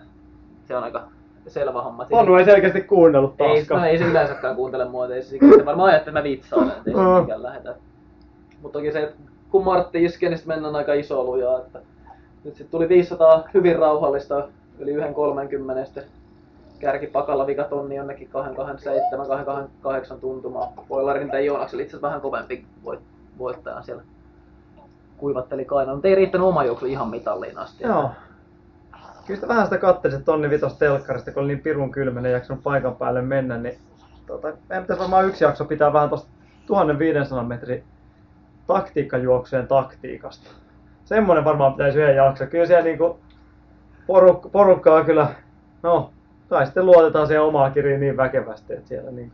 [0.65, 1.03] se on aika
[1.47, 2.07] selvä homma.
[2.11, 3.81] Panu ei selkeästi kuunnellut ei, taaskaan.
[3.81, 6.95] no, ei se yleensäkään kuuntele mua, ei se, varmaan ajattelee, että mä vitsaan, että ei
[6.95, 7.75] se mikään lähetä.
[8.63, 9.17] Mutta toki se, että
[9.51, 11.59] kun Martti iskee, niin mennään aika iso lujaa.
[11.59, 11.79] Että
[12.45, 16.05] nyt sitten tuli 500 hyvin rauhallista, yli 1,30 sitten
[16.79, 20.69] kärkipakalla vikatonni jonnekin 227, 228 tuntumaan.
[20.89, 23.01] Boilarin tai Joonaksella itse asiassa vähän kovempi voit,
[23.39, 24.03] voittaja siellä
[25.17, 27.85] kuivatteli kainaa, mutta ei riittänyt oma juoksu ihan mitalliin asti.
[27.85, 28.11] Joo.
[29.27, 32.97] Kyllä vähän sitä kattelisit tonni vitos telkkarista, kun oli niin pirun kylmänen, ei jaksanut paikan
[32.97, 33.79] päälle mennä, niin
[34.27, 36.29] tota, meidän pitäisi varmaan yksi jakso pitää vähän tosta
[36.67, 37.85] 1500 metrin
[38.69, 40.51] taktiikkajuoksujen taktiikasta.
[41.05, 42.47] Semmoinen varmaan pitäisi yhden jakso.
[42.47, 43.19] Kyllä siellä niinku
[44.13, 45.27] poruk- porukkaa kyllä,
[45.83, 46.11] no,
[46.49, 49.33] tai sitten luotetaan siihen omaa kiriin niin väkevästi, että siellä niin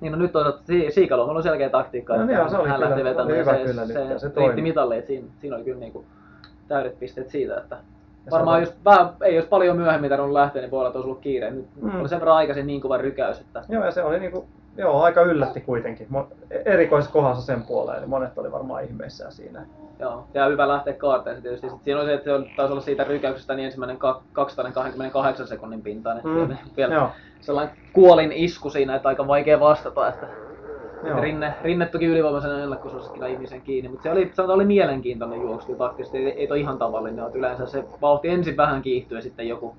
[0.00, 2.76] Niin no nyt toisaalta si- Siikaluomalla on selkeä taktiikka, No että niin, se oli hän
[2.78, 5.64] kyllä- lähti vetämään hyvä ja kyllä se, se se riitti mitalle, että siinä, siinä oli
[5.64, 6.04] kyllä niinku
[6.68, 7.76] täydet pisteet siitä, että
[8.26, 10.98] Ja varmaan se jos vähän, ei jos paljon myöhemmin tarvinnut lähteä, niin voi olla, että
[10.98, 11.50] olisi ollut kiire.
[11.50, 12.00] Nyt Mm.
[12.00, 14.46] oli sen verran aikaisin niin kova rykäys, että Joo, ja se oli niinku,
[14.78, 16.06] joo, aika yllätti kuitenkin.
[16.12, 16.34] Mo-
[16.64, 19.66] erikoisessa kohdassa sen puoleen, eli monet oli varmaan ihmeissään siinä.
[19.98, 21.66] joo, ja hyvä lähteä kaarteen tietysti.
[21.68, 25.82] Sitten siinä oli se, että se taisi olla siitä rykäyksestä niin ensimmäinen ka- 228 sekunnin
[25.82, 27.08] pintaan, Mm, vielä joo.
[27.40, 30.26] sellainen kuolin isku siinä, että aika vaikea vastata, että
[31.04, 31.20] Joo.
[31.20, 36.18] Rinne, Rinne toki ylivoimaisena ennakkosuosikkina ihmisen kiinni, mutta se oli, sanotaan, oli mielenkiintoinen juoksu taktisesti,
[36.18, 39.76] ei, ei toi ihan tavallinen, että yleensä se vauhti ensin vähän kiihtyy ja sitten joku,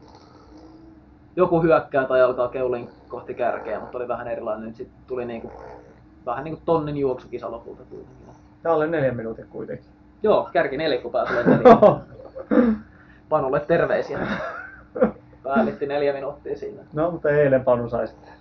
[1.37, 5.51] joku hyökkää tai alkaa keulin kohti kärkeä, mutta oli vähän erilainen, sitten tuli niinku,
[6.25, 8.27] vähän niinku tonnin juoksukisa lopulta kuitenkin.
[8.63, 9.85] Ja alle neljän minuutin kuitenkin.
[10.23, 11.77] Joo, kärki nelikko pääsi neljä.
[13.29, 14.19] Panulle terveisiä.
[15.43, 16.83] Päällitti neljä minuuttia siinä.
[16.93, 18.33] no, mutta eilen Panu sai sitten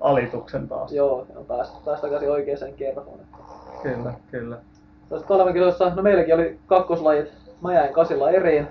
[0.00, 0.92] alituksen taas.
[0.92, 3.20] Joo, on pääsi, pääsi takaisin oikeaan kerhoon.
[3.82, 4.58] Kyllä, kyllä.
[5.08, 7.32] Tuossa kolmen kilossa, no meilläkin oli kakkoslajit.
[7.60, 8.66] Mä jäin kasilla eriin.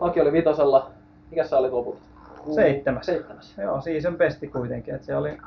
[0.00, 0.90] Aki oli vitosella.
[1.30, 1.70] Mikä se oli
[2.46, 2.54] loput?
[2.54, 3.06] Seitsemäs.
[3.06, 3.54] Seitsemäs.
[3.58, 5.38] Joo, season besti kuitenkin, että se oli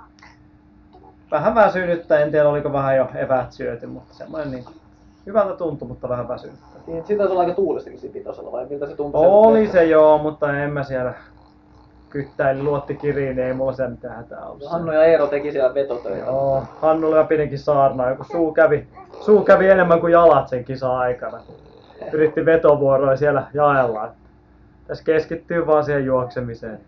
[1.31, 4.65] vähän väsynyttä, en tiedä oliko vähän jo eväät syöty, mutta semmoinen niin
[5.25, 6.65] hyvältä tuntui, mutta vähän väsynyttä.
[6.88, 9.21] Niin, siitä olla aika tuulistakin siinä vitosella, vai miltä se tuntui?
[9.25, 11.13] Oli se joo, mutta en mä siellä
[12.10, 14.65] kyttäili luotti kiriin, niin ei mulla siellä mitään hätää ollut.
[14.69, 16.25] Hannu ja Eero teki siellä vetotöitä.
[16.25, 18.88] Joo, Hannulle mä pidinkin saarnaa, joku suu kävi,
[19.21, 21.39] suu kävi enemmän kuin jalat sen kisa aikana.
[22.12, 24.05] Yritti vetovuoroja siellä jaella.
[24.05, 24.17] että
[24.88, 26.80] Tässä keskittyy vaan siihen juoksemiseen.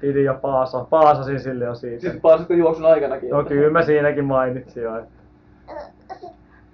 [0.00, 2.00] Pidin jo paasa, paasasin sille jo siitä.
[2.00, 3.30] Siis pääsitkö juoksun aikanakin?
[3.30, 4.96] No kyllä mä siinäkin mainitsin jo.
[4.96, 5.18] Että...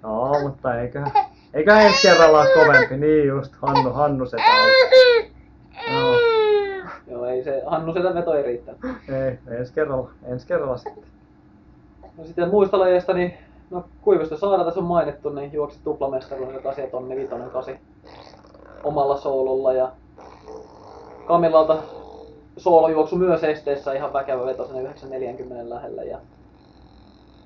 [0.03, 1.11] No, mutta eiköhän,
[1.53, 2.97] eiköhän ensi kerralla ole kovempi.
[2.97, 4.37] Niin just, Hannu, Hannu se
[5.91, 6.15] Joo,
[7.07, 8.81] Joo, ei se, Hannu sitä veto ei riittänyt.
[9.09, 11.03] ei, ensi kerralla, ensi kerralla sitten.
[12.17, 13.33] No sitten muista lajeista, niin
[13.69, 17.79] no Kuivisto Saara tässä on mainittu, niin juoksi tuplamestaruuden 8 tonni vitonen kasi
[18.85, 19.89] omalla soololla ja
[21.27, 21.77] Kamilalta
[22.57, 26.17] soolojuoksu myös esteessä ihan väkevä veto sinne 940 lähellä ja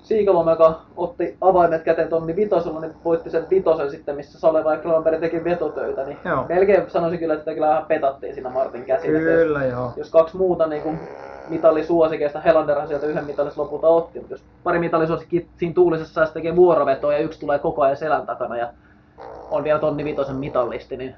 [0.02, 4.80] Siikaluoma, joka otti avaimet käteen tonni vitosella, niin voitti sen vitosen sitten, missä Saleva ja
[4.80, 6.44] Kronberg teki vetotöitä, niin Joo.
[6.48, 9.18] melkein sanoisin kyllä, että kyllä vähän petattiin siinä Martin käsillä.
[9.18, 9.92] että jos- Kyllä joo.
[9.96, 10.98] jos kaksi muuta niin kuin
[11.48, 17.12] mitallisuosikeista, Helanderhan sieltä yhden mitallis lopulta otti, mutta jos pari mitallisuosikki siinä tuulisessa tekee vuorovetoa
[17.12, 18.68] ja yksi tulee koko ajan selän takana ja
[19.50, 21.14] on vielä tonni vitosen mitallisti, niin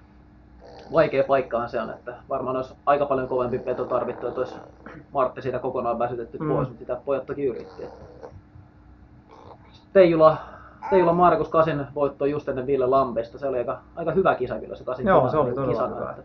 [0.92, 4.55] vaikea paikkahan se on, että varmaan olisi aika paljon kovempi veto tarvittu, että olisi
[5.12, 6.48] Martti siitä kokonaan väsytetty Mm.
[6.48, 7.83] pois, mutta sitä pojat toki yritti.
[9.92, 10.37] Teijula,
[10.90, 14.76] Teijula Markus Kasin voitto just ennen Ville Lampesta, se oli aika, aika hyvä kisa kyllä
[14.76, 16.11] se Kasin Joo, kisa- se oli todella kisana, hyvä.
[16.11, 16.22] että-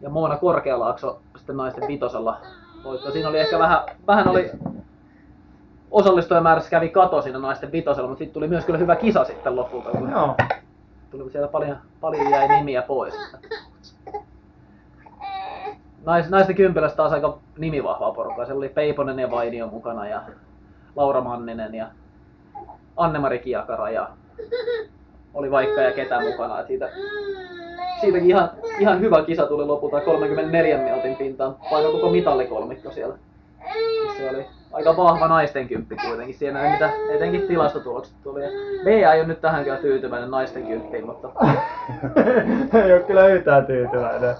[0.00, 2.36] ja Moona Korkealaakso sitten naisten vitosella
[2.84, 3.10] voitto.
[3.10, 4.50] Siinä oli ehkä vähän, vähän oli
[5.90, 9.90] osallistujamäärässä kävi kato siinä naisten vitosella, mutta sitten tuli myös kyllä hyvä kisa sitten lopulta,
[9.90, 10.34] kun Joo.
[11.10, 13.14] Tuli sieltä paljon, paljon jäi nimiä pois.
[16.06, 18.44] Nais, naisten kympilästä taas aika nimivahvaa porukkaa.
[18.44, 20.22] Siellä oli Peiponen ja Vainio mukana ja
[20.96, 21.86] Laura Manninen ja
[22.96, 24.08] Anne-Mari Kiakara ja
[25.34, 26.60] oli vaikka ja ketä mukana.
[26.60, 26.88] Et siitä,
[28.00, 31.56] siitäkin ihan, ihan hyvä kisa tuli lopulta 34 minuutin pintaan.
[31.70, 33.18] Paino koko mitallikolmikko siellä.
[34.16, 38.40] Se oli aika vahva naisten kymppi kuitenkin siinä, ei mitä etenkin tilastotulokset tuli.
[38.84, 41.28] B ei ole nyt tähän kyllä tyytyväinen naisten kymppiin, mutta...
[42.84, 44.34] ei ole kyllä yhtään tyytyväinen.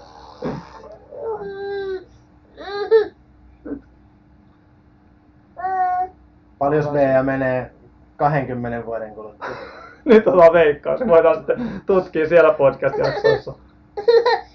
[6.59, 7.71] Paljon B menee
[8.16, 9.49] 20 vuoden kuluttua.
[10.05, 13.53] Nyt ollaan veikkaus, voidaan sitten tutkia siellä podcast-jaksossa.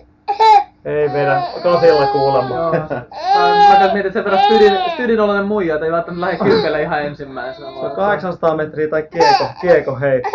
[0.85, 1.41] Ei vedä.
[1.63, 2.55] Kasilla kuulemma.
[2.55, 2.71] Joo.
[2.71, 6.37] Mä, mä käyn mietin, että sen verran stydin, stydin oloinen muija, että ei välttämättä lähde
[6.37, 7.71] kympelle ihan ensimmäisenä.
[7.71, 10.29] Se on 800 metriä tai kieko, kieko heitto.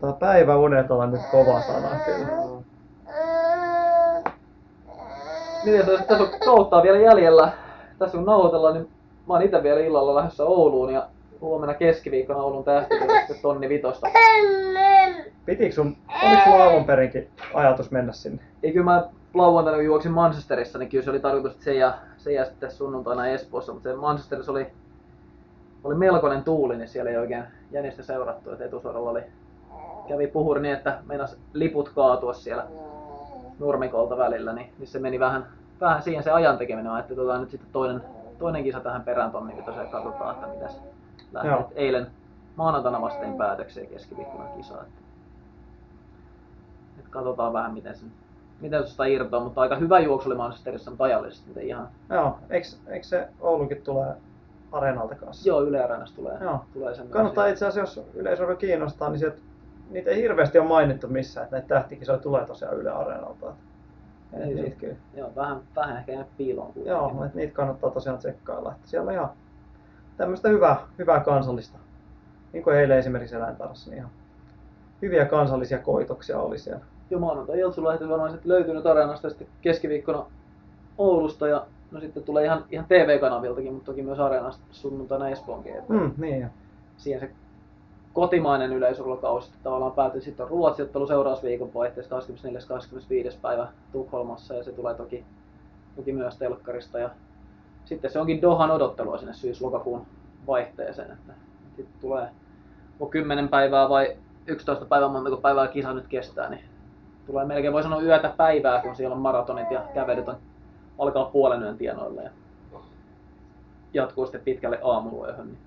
[0.00, 2.26] Tota, päiväunet on nyt kova sana kyllä.
[5.64, 7.52] Niin, tässä, tässä on kauttaa vielä jäljellä.
[7.98, 8.88] Tässä kun nauhoitellaan, niin
[9.28, 11.06] mä oon itse vielä illalla lähdössä Ouluun ja
[11.44, 14.06] huomenna keskiviikkona Oulun tähtikirja sitten tonni vitosta.
[15.46, 18.42] Pitikö sun, oliko sulla alun perinkin ajatus mennä sinne?
[18.62, 21.94] Ei kyllä mä lauantaina kun juoksin Manchesterissa, niin kyllä se oli tarkoitus, että se ja,
[22.16, 24.66] se ja sitten sunnuntaina Espoossa, mutta se Manchesterissa oli,
[25.84, 29.22] oli melkoinen tuuli, niin siellä ei oikein jänistä seurattu, että etusuoralla oli,
[30.08, 32.66] kävi puhuri niin, että meinas liput kaatua siellä
[33.58, 35.46] nurmikolta välillä, niin, niin se meni vähän,
[35.80, 38.02] vähän siihen se ajan tekeminen, että tota, nyt sitten toinen,
[38.38, 40.68] toinen kisa tähän perään tonni vitoseen katsotaan, että mitä
[41.42, 41.60] se lähtee.
[41.60, 41.70] Joo.
[41.70, 42.06] Et Eilen
[42.56, 44.74] maanantaina vasten päätökseen keskiviikkona kisa.
[44.74, 45.00] Että,
[46.98, 48.04] et katsotaan vähän miten se,
[48.60, 51.88] miten sitä irtoaa, mutta aika hyvä juoksu oli Manchesterissa, mutta ajallisesti ei ihan...
[52.10, 54.14] Joo, eikö, eikö se Oulunkin tulee
[54.72, 55.48] areenalta kanssa?
[55.48, 56.64] Joo, Yle Areenasta tulee, Joo.
[56.72, 59.36] tulee sen Kannattaa itse asiassa, jos yleisöä kiinnostaa, niin sieltä,
[59.90, 63.52] niitä ei hirveästi ole mainittu missään, että näitä tähtikisoja tulee tosiaan Yle Areenalta.
[64.32, 64.94] Ei, kyllä.
[65.16, 66.90] Joo, vähän, vähän ehkä jäänyt piiloon kuitenkin.
[66.90, 68.72] Joo, että niitä kannattaa tosiaan tsekkailla.
[68.72, 69.30] Että siellä on ihan
[70.16, 71.78] tämmöistä hyvää, hyvää kansallista.
[72.52, 74.10] Niin kuin eilen esimerkiksi eläintarhassa, niin ihan
[75.02, 76.84] hyviä kansallisia koitoksia oli siellä.
[77.10, 80.26] Jo maanantai lähetys on sitten löytynyt Areenasta sitten keskiviikkona
[80.98, 85.74] Oulusta ja no sitten tulee ihan, ihan TV-kanaviltakin, mutta toki myös Areenasta sunnuntaina Espoonkin.
[85.88, 86.48] Mm, niin jo.
[86.96, 87.30] Siihen se
[88.12, 90.20] kotimainen yleisurheilukausi sitten tavallaan päätyi.
[90.20, 92.18] Sitten on Ruotsi-ottelu seuraavassa viikonvaihteessa
[93.30, 93.36] 24.–25.
[93.42, 95.24] päivä Tukholmassa ja se tulee toki,
[95.96, 96.98] toki myös telkkarista.
[96.98, 97.10] Ja
[97.84, 100.06] sitten se onkin Dohan odottelua sinne syys-lokakuun
[100.46, 101.10] vaihteeseen.
[101.10, 101.32] Että
[101.76, 102.28] sitten tulee
[103.00, 104.16] on 10 päivää vai
[104.46, 106.64] 11 päivää montako päivää kisa nyt kestää, niin
[107.26, 110.36] tulee melkein voi sanoa yötä päivää, kun siellä on maratonit ja kävelyt on,
[110.98, 112.30] alkaa puolen yön tienoille ja
[113.94, 115.46] jatkuu sitten pitkälle aamuyöhön.
[115.46, 115.58] Niin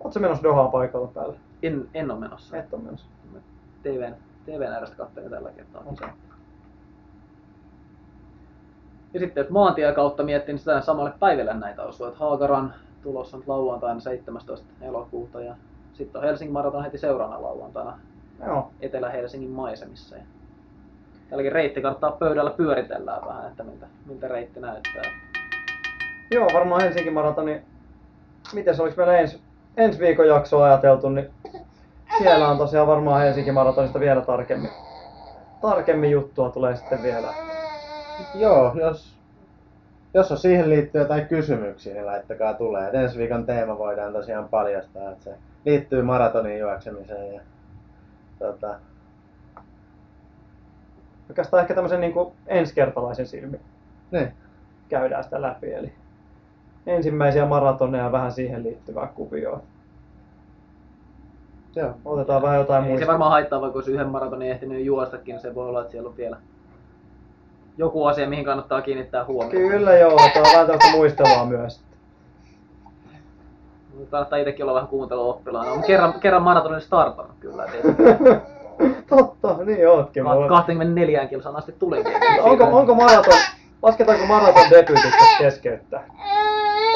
[0.00, 1.36] Oletko menossa Dohaan paikalla päälle?
[1.62, 2.56] en, en ole menossa.
[2.56, 3.06] Et ole menossa.
[3.82, 4.14] TVn,
[4.44, 5.82] TVn äärestä katselin tällä kertaa.
[5.86, 6.08] Okei.
[9.14, 12.06] Ja sitten jos maantien kautta miettii, niin sitä samalle päivälle näitä osuu.
[12.06, 14.66] Että Haagaran tulossa on lauantaina 17.
[14.82, 15.54] elokuuta ja
[15.92, 17.98] sitten on Helsingin maraton heti seuraavana lauantaina
[18.46, 18.70] Joo.
[18.80, 20.16] Etelä-Helsingin maisemissa.
[20.16, 20.22] Ja
[21.30, 25.02] tälläkin reittikarttaa pöydällä pyöritellään vähän, että miltä, miltä reitti näyttää.
[26.30, 27.62] Joo, varmaan Helsingin maratoni.
[28.52, 29.40] Mites olis meillä ensi,
[29.76, 31.30] ensi viikon jaksoa ajateltu, niin
[32.18, 34.70] siellä on tosiaan varmaan Helsingin maratonista vielä tarkemmin,
[35.60, 37.47] tarkemmin juttua tulee sitten vielä.
[38.34, 39.14] Joo, jos,
[40.14, 42.88] jos on siihen liittyen jotain kysymyksiä, niin laittakaa tulee.
[42.88, 47.34] Et ensi viikon teema voidaan tosiaan paljastaa, että se liittyy maratonin juoksemiseen.
[47.34, 47.40] Ja,
[48.38, 48.78] tota,
[51.28, 52.14] Oikeastaan ehkä tämmöisen niin
[52.46, 53.60] ensikertalaisen silmin
[54.10, 54.32] niin.
[54.88, 55.72] käydään sitä läpi.
[55.72, 55.92] Eli
[56.86, 59.60] ensimmäisiä maratoneja ja vähän siihen liittyvää kuvioa.
[61.76, 61.94] Joo.
[62.04, 63.06] Otetaan vähän jotain Ei se muista.
[63.06, 66.16] varmaan haittaa, vaikka olisi yhden maratonin ehtinyt juostakin, niin se voi olla, että siellä on
[66.16, 66.36] vielä
[67.78, 69.56] joku asia, mihin kannattaa kiinnittää huomiota.
[69.56, 71.80] Kyllä joo, tämä on vähän muistelua myös.
[74.10, 75.70] Kannattaa itsekin olla vähän kuuntelua oppilaana.
[75.72, 77.64] Olen kerran, kerran maratonin startannut kyllä.
[77.64, 77.82] ei-
[79.08, 80.24] Totta, niin ootkin.
[80.24, 82.12] Ka- 24 kilsan asti tulinkin.
[82.42, 83.38] Onko, onko maraton,
[83.82, 86.04] lasketaanko maraton debyytit keskeyttää?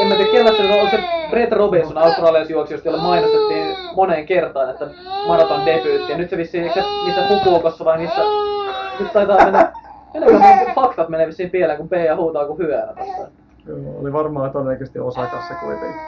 [0.00, 0.98] En mä tiedä, se on, se
[1.30, 4.86] Brett Robinson, australialaisen juoksijoista, jolle mainostettiin moneen kertaan, että
[5.26, 6.12] maraton debyytti.
[6.12, 8.20] Ja nyt se vissiin, eikö se missä Fukuokassa vai missä,
[9.00, 9.72] nyt taitaa mennä,
[10.14, 13.28] meneekö mun faktat menee vissiin pieleen, kun P ja huutaa kuin hyönä tossa.
[13.66, 16.00] Joo, oli varmaan todennäköisesti Osakassa kuitenkin.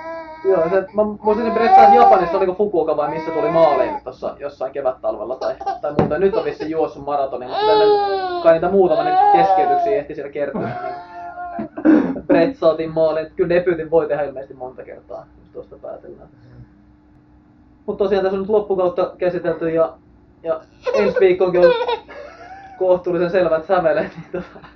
[0.44, 4.36] Joo, se, mä muistin, että Brett taisi Japanissa, oliko Fukuoka vai missä tuli maaliin tuossa
[4.40, 6.18] jossain kevät-talvella tai, tai muuta.
[6.18, 7.84] Nyt on vissiin juossut maratonin, mutta tänne,
[8.42, 10.70] kai niitä muutama nyt keskeytyksiä ehti siellä kertyä.
[11.58, 13.32] Niin Brett saatiin maaliin.
[13.36, 16.28] Kyllä debyytin voi tehdä ilmeisesti monta kertaa, jos tuosta päätellään.
[17.86, 19.92] Mutta tosiaan tässä on nyt loppukautta käsitelty ja,
[20.42, 20.60] ja
[20.94, 21.72] ensi viikkoonkin on
[22.78, 24.12] kohtuullisen selvät sävelet.
[24.16, 24.66] Niin tota,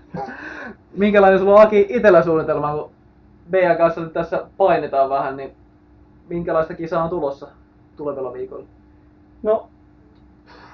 [0.96, 2.90] minkälainen sulla on Aki itellä suunnitelma, kun
[3.50, 5.52] Bean kanssa nyt tässä painetaan vähän, niin
[6.28, 7.48] minkälaista kisaa on tulossa
[7.96, 8.64] tulevilla viikolla?
[9.42, 9.68] No,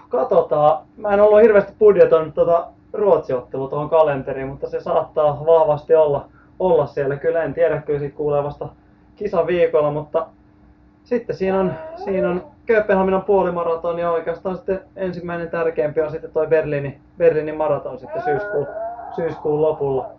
[0.09, 0.87] katsotaan.
[0.97, 6.87] Mä en ollut hirveästi budjetoinut tota Ruotsi-ottelu tuohon kalenteriin, mutta se saattaa vahvasti olla, olla
[6.87, 7.17] siellä.
[7.17, 8.69] Kyllä en tiedä, kyllä siitä kuulee vasta
[9.17, 10.27] kisaviikolla, mutta
[11.05, 11.73] sitten siinä on,
[12.05, 17.99] siinä on Kööpenhaminan puolimaraton ja oikeastaan sitten ensimmäinen tärkeämpi on sitten toi Berliini, Berliinin maraton
[17.99, 18.67] sitten syyskuun,
[19.17, 20.11] syyskuun lopulla.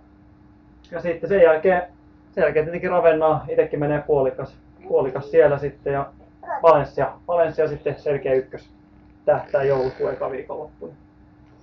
[0.92, 1.84] Ja sitten sen jälkeen,
[2.32, 4.56] sen jälkeen tietenkin Ravennaa itsekin menee puolikas,
[4.88, 6.06] puolikas siellä sitten ja
[6.64, 8.70] Valencia, Valencia sitten selkeä ykkös
[9.26, 10.94] tähtää joulukuun eka viikonloppuun.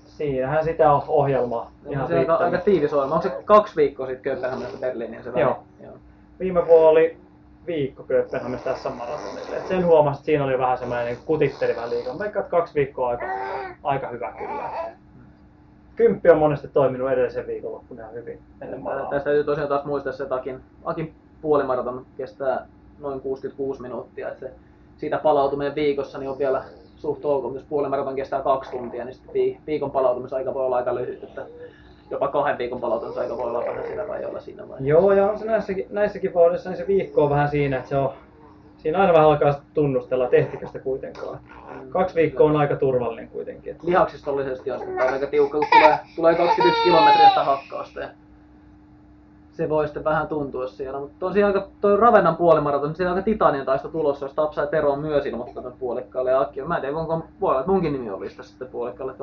[0.07, 1.71] Siinähän sitä on ohjelmaa.
[1.89, 3.15] Ihan se on aika, aika tiivis ohjelma.
[3.15, 5.41] Onko se kaksi viikkoa sitten Kööpenhaminasta Berliiniin se väli?
[5.41, 5.63] Joo.
[5.83, 5.95] Joo.
[6.41, 7.17] Viime vuonna oli
[7.67, 9.57] viikko Kööpenhaminasta tässä maratonille.
[9.57, 12.17] Et sen huomasi, että siinä oli vähän semmoinen niin kutitteli vähän liikaa.
[12.27, 13.27] Että kaksi viikkoa aika,
[13.83, 14.71] aika hyvä kyllä.
[15.97, 20.13] Kymppi on monesti toiminut edellisen viikonloppuna ihan hyvin ennen Tä- Tästä täytyy tosiaan taas muistaa
[20.13, 22.67] se, että Akin, Akin puolimaraton kestää
[22.99, 24.29] noin 66 minuuttia.
[24.29, 24.53] Että se,
[24.97, 26.65] siitä palautuminen viikossa niin on vielä
[26.97, 30.95] suht ok, jos puolimaraton kestää kaksi tuntia, niin sitten vi- viikon palautumisaika voi olla aika
[30.95, 31.25] lyhyt.
[31.25, 31.47] Että
[32.13, 34.89] jopa kahden viikon palautumisaika voi olla vähän sillä rajoilla siinä vaiheessa.
[34.89, 37.97] Joo, ja on se näissäkin, näissäkin vauhdissa niin se viikko on vähän siinä, että se
[37.97, 38.13] on,
[38.77, 41.39] siinä aina vähän alkaa tunnustella, että ehtikö sitä kuitenkaan.
[41.89, 43.77] Kaksi viikkoa on aika turvallinen kuitenkin.
[43.83, 48.01] lihaksistollisesti on sitten aika tiukka, kun tulee, tulee 21 kilometriä sitä hakkausta.
[48.01, 48.09] Ja
[49.53, 50.99] se voi sitten vähän tuntua siellä.
[51.01, 54.61] Mutta tosiaan aika, toi Ravennan puolimaraton, niin siinä on aika titanien taisto tulossa, jos Tapsa
[54.61, 56.63] ja Tero on myös ilmoittanut puolikkaalle ja Akki.
[56.63, 59.15] on- Mä en tiedä, onko voi olla, että munkin nimi on listassa sitten puolikkaalle.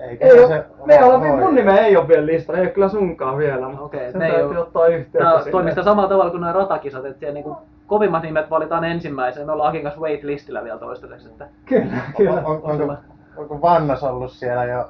[0.00, 1.36] Eikä Ei, se me ollaan, hoi.
[1.40, 4.56] mun nimeä ei ole vielä listalla, ei ole kyllä sunkaan vielä, mutta Okei, sen täytyy
[4.56, 5.50] oo- ottaa yhteyttä Tää sinne.
[5.52, 7.56] toimii sitä samalla tavalla kuin nuo ratakisat, että siellä niinku
[7.86, 9.46] kovimmat nimet valitaan ensimmäisenä.
[9.46, 11.28] Me ollaan Akin kanssa waitlistillä vielä toistaiseksi.
[11.28, 12.32] Että Kyllä, kyllä.
[12.32, 12.94] On, on, onko,
[13.36, 14.84] onko Vannas ollut siellä jo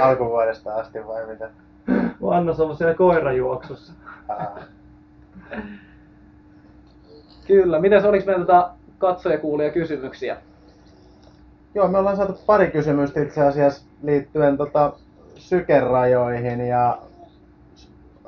[0.00, 1.48] alkuvuodesta asti vai mitä?
[2.22, 3.92] Vannas on ollut siellä koirajuoksussa.
[7.46, 10.36] Kyllä, mitäs oliks meillä tota katsojakuulija kysymyksiä?
[11.74, 14.92] Joo, me ollaan saatu pari kysymystä itse asiassa liittyen tota,
[15.34, 16.98] sykerajoihin ja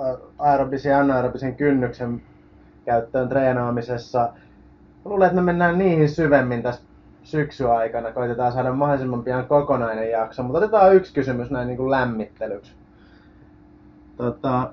[0.00, 2.22] ä, aerobisen ja anaerobisen kynnyksen
[2.84, 4.32] käyttöön treenaamisessa.
[5.04, 6.82] Luulen, että me mennään niihin syvemmin tässä
[7.22, 8.12] syksyn aikana.
[8.12, 12.77] Koitetaan saada mahdollisimman pian kokonainen jakso, mutta otetaan yksi kysymys näin niin kuin lämmittelyksi.
[14.18, 14.70] Tota,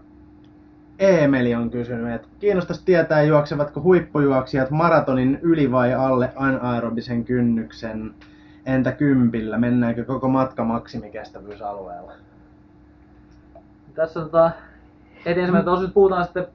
[0.99, 8.13] Eemeli on kysynyt, että kiinnostaisi tietää, juoksevatko huippujuoksijat maratonin yli vai alle anaerobisen kynnyksen.
[8.65, 9.57] Entä kympillä?
[9.57, 12.11] Mennäänkö koko matka maksimikestävyysalueella?
[13.95, 14.51] Tässä on tota,
[15.25, 16.47] heti ensimmäinen, jos nyt puhutaan sitten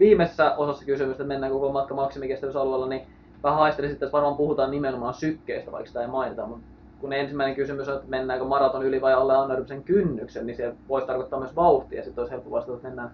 [0.00, 3.02] viimeisessä osassa kysymystä, että mennään koko matka maksimikestävyysalueella, niin
[3.42, 6.66] vähän haistelin sitten, että varmaan puhutaan nimenomaan sykkeestä, vaikka sitä ei mainita, mutta
[7.00, 11.06] kun ensimmäinen kysymys on, että mennäänkö maraton yli vai alle anaerobisen kynnyksen, niin se voisi
[11.06, 12.04] tarkoittaa myös vauhtia.
[12.04, 13.10] Sitten olisi helppo vastata, että mennään,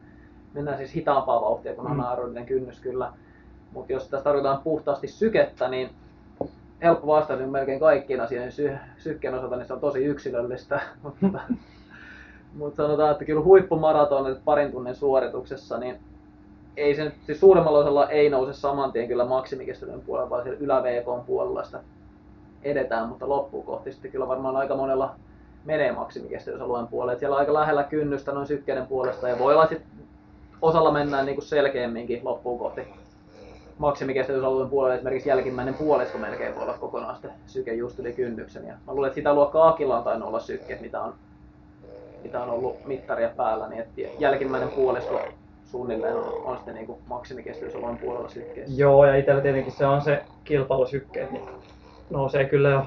[0.55, 2.01] mennään siis hitaampaa vauhtia kuin Mm.
[2.01, 3.12] anaerobinen kynnys kyllä.
[3.72, 5.91] Mutta jos tässä tarkoitetaan puhtaasti sykettä, niin
[6.83, 10.80] helppo vastata niin melkein kaikkiin asioihin sy- sykkeen osalta, niin se on tosi yksilöllistä.
[11.03, 15.99] mutta, sanotaan, että kyllä huippumaraton parin tunnin suorituksessa, niin
[16.76, 20.61] ei se nyt, siis suuremmalla osalla ei nouse saman tien kyllä maksimikestävyyden puolella, vaan siellä
[20.61, 20.83] ylä
[21.26, 21.80] puolella sitä
[22.64, 25.14] edetään, mutta loppuun kohti sitten kyllä varmaan aika monella
[25.64, 27.18] menee maksimikestävyysalueen puolelle.
[27.18, 29.88] Siellä on aika lähellä kynnystä noin sykkeiden puolesta ja voi olla sitten
[30.62, 32.82] osalla mennään niin kuin selkeämminkin loppuun kohti
[33.78, 34.94] maksimikestävyysalueen puolelle.
[34.94, 38.66] Esimerkiksi jälkimmäinen puolisko melkein voi olla kokonaan sitten syke just yli kynnyksen.
[38.66, 41.14] Ja mä luulen, että sitä luokkaa Akilla on tainnut olla sykkeet, mitä on,
[42.22, 45.20] mitä on ollut mittaria päällä, niin että jälkimmäinen puolisko
[45.64, 48.80] suunnilleen on, on sitten niin kuin maksimikestävyysalueen puolella sykkeessä.
[48.80, 51.44] Joo, ja itsellä tietenkin se on se kilpailusykkeet, niin
[52.12, 52.86] nousee kyllä jo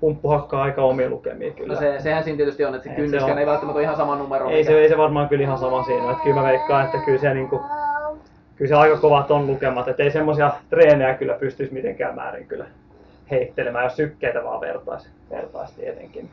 [0.00, 1.74] pumppu hakkaa aika omia lukemia kyllä.
[1.74, 4.48] No se, sehän siinä tietysti on, että se kynnyskään ei välttämättä ole ihan sama numero.
[4.48, 6.98] ei, mikä- se, ei se varmaan kyllä ihan sama siinä, että kyllä mä veikkaan, että
[6.98, 7.60] kyllä se, niinku,
[8.56, 12.66] kyllä se aika kovat on lukemat, että ei semmoisia treenejä kyllä pystyisi mitenkään määrin kyllä
[13.30, 16.30] heittelemään, jos sykkeitä vaan vertaisi, vertaisi tietenkin.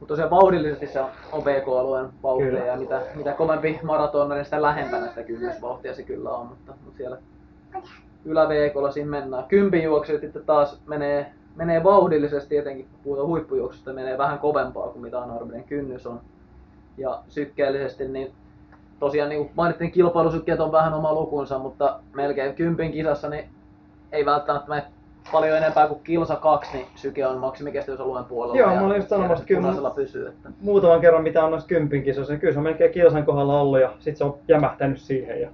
[0.00, 1.00] Mutta tosiaan vauhdillisesti se
[1.32, 2.64] on, VK-alueen vauhtia Kyllä.
[2.64, 6.96] ja mitä, mitä kovempi maratona, niin sitä lähempänä sitä kynnysvauhtia se kyllä on, mutta, mutta
[6.96, 7.18] siellä
[8.24, 9.44] ylä VKlla siinä mennään.
[9.44, 15.02] Kympin juoksijat sitten taas menee, menee vauhdillisesti, etenkin kun puhutaan huippujuoksusta, menee vähän kovempaa kuin
[15.02, 16.20] mitä anaerobinen kynnys on.
[16.98, 18.32] Ja sykkeellisesti, niin
[19.00, 23.44] tosiaan niin kuin mainittiin, kilpailusykkeet on vähän oma lukunsa, mutta melkein kympin kisassa niin
[24.12, 24.84] ei välttämättä mene
[25.32, 28.56] paljon enempää kuin kilsa kaksi, niin syke on maksimikestävyysalueen puolella.
[28.56, 30.28] Joo, mä olin just sanomassa, siellä kyllä- pysyy.
[30.28, 30.48] Että.
[30.60, 33.80] Muutaman kerran mitä on noissa kympin kisoissa, niin kyllä se on melkein kilsan kohdalla ollut
[33.80, 35.48] ja sitten se on jämähtänyt siihen ja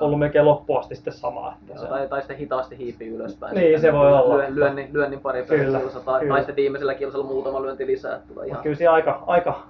[0.00, 0.06] Joo.
[0.06, 1.52] ollut melkein loppuun asti sitten sama.
[1.52, 3.54] Että Joo, se, tai, tai sitten hitaasti hiipii ylöspäin.
[3.54, 4.36] Niin, Sitten se voi olla.
[4.36, 6.32] Lyön, lyönnin, lyönnin pari per Kyllä, kilsa, tai, kyllä.
[6.34, 8.16] tai sitten viimeisellä kilsalla muutama lyönti lisää.
[8.16, 9.62] että Tulee ihan, kyllä siinä aika, aika,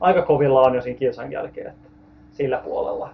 [0.00, 1.88] aika kovilla on jo siinä kilsan jälkeen, että
[2.32, 3.08] sillä puolella.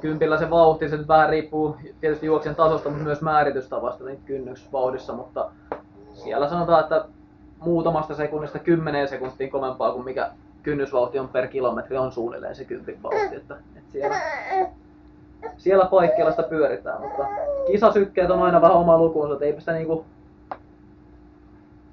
[0.00, 5.12] kympillä se vauhti, se nyt vähän riippuu tietysti juoksen tasosta, mutta myös määritystavasta niin kynnyksvauhdissa,
[5.12, 5.50] mutta
[6.12, 7.04] siellä sanotaan, että
[7.58, 10.30] muutamasta sekunnista kymmeneen sekuntiin kovempaa kuin mikä
[10.62, 14.16] kynnysvauhti on per kilometri on suunnilleen se kympin vauhti, että, että siellä,
[15.56, 17.26] siellä paikkeilla sitä pyöritään, mutta
[17.66, 20.04] kisasykkeet on aina vähän oma lukunsa, että eipä sitä niinku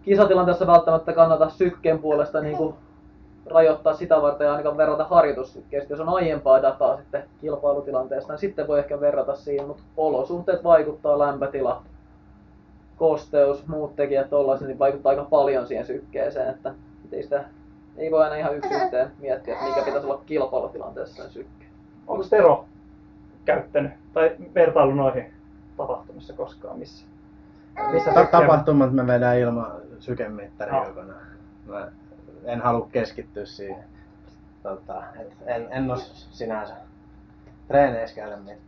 [0.03, 2.75] kisatilanteessa välttämättä kannata sykkeen puolesta niinku
[3.45, 5.93] rajoittaa sitä varten ja ainakaan verrata harjoitussykkeestä.
[5.93, 11.19] Jos on aiempaa dataa sitten kilpailutilanteesta, niin sitten voi ehkä verrata siihen, mutta olosuhteet vaikuttaa,
[11.19, 11.83] lämpötila,
[12.97, 16.73] kosteus, muut tekijät tollaisen, niin vaikuttaa aika paljon siihen sykkeeseen, että
[17.11, 17.43] ei sitä
[17.97, 21.71] ei voi aina ihan yksi yhteen miettiä, että mikä pitäisi olla kilpailutilanteessa sen sykkeen.
[22.07, 22.65] Onko Tero
[23.45, 25.33] käyttänyt tai vertailu noihin
[25.77, 27.05] tapahtumissa koskaan missä?
[27.91, 30.85] Missä Ta- tapahtumat me vedään ilman sykemittaria Joo.
[30.85, 31.21] kokonaan.
[31.65, 31.87] Mä
[32.45, 33.83] en halua keskittyä siihen.
[34.63, 36.73] Tota, et en, en os sinänsä
[37.67, 38.59] treeneissä käydä mitään.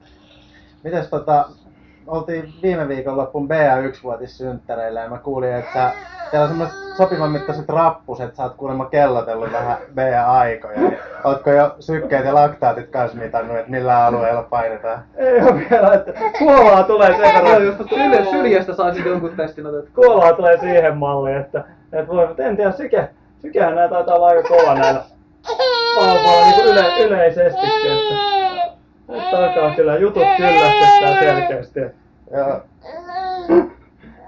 [0.84, 1.49] Mites tota,
[2.08, 5.91] oltiin viime viikonloppuun BA1-vuotissynttäreillä ja mä kuulin, että
[6.32, 10.80] teillä on semmoiset sopivan mittaiset rappuset, että sä oot kuulemma kellotellut vähän BA-aikoja.
[10.80, 15.04] Niin Ootko jo sykkeet ja laktaatit kanssa mitannut, että millä alueella painetaan?
[15.16, 17.66] Ei ole vielä, että kuolaa tulee sen Joo, verran.
[17.66, 20.06] jos tuosta yle, syljestä saisit jonkun testin otettua.
[20.06, 23.10] Kuolaa tulee siihen malliin, että, että voi, mutta en tiedä, syke,
[23.41, 25.04] sykehän näitä taitaa olla aika kova näillä
[25.95, 28.16] vauvoilla niin kuin yle, yleisestikin, että,
[29.10, 31.80] että alkaa kyllä jutut kyllästyttää selkeästi.
[32.32, 32.62] Joo.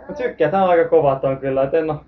[0.07, 2.01] Mutta sykkeet on aika kovat on kyllä, että en oo,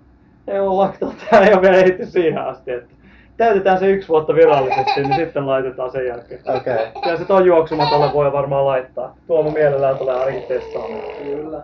[0.48, 2.94] ei ole laktoota, ei ole vielä ehitty siihen asti, että
[3.36, 6.40] täytetään se yksi vuotta virallisesti, niin sitten laitetaan sen jälkeen.
[6.40, 6.74] Okei.
[6.74, 7.02] Okay.
[7.02, 9.16] Kyllä se tuon juoksumatolle voi varmaan laittaa.
[9.26, 11.02] Tuomo mielellään tulee ainakin testaamaan.
[11.22, 11.62] Kyllä.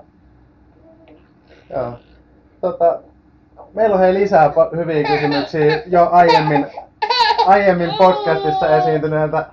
[1.70, 1.92] Joo.
[2.60, 2.98] Tota,
[3.74, 6.66] meillä on hei lisää hyviä kysymyksiä jo aiemmin,
[7.46, 9.46] aiemmin podcastissa esiintyneeltä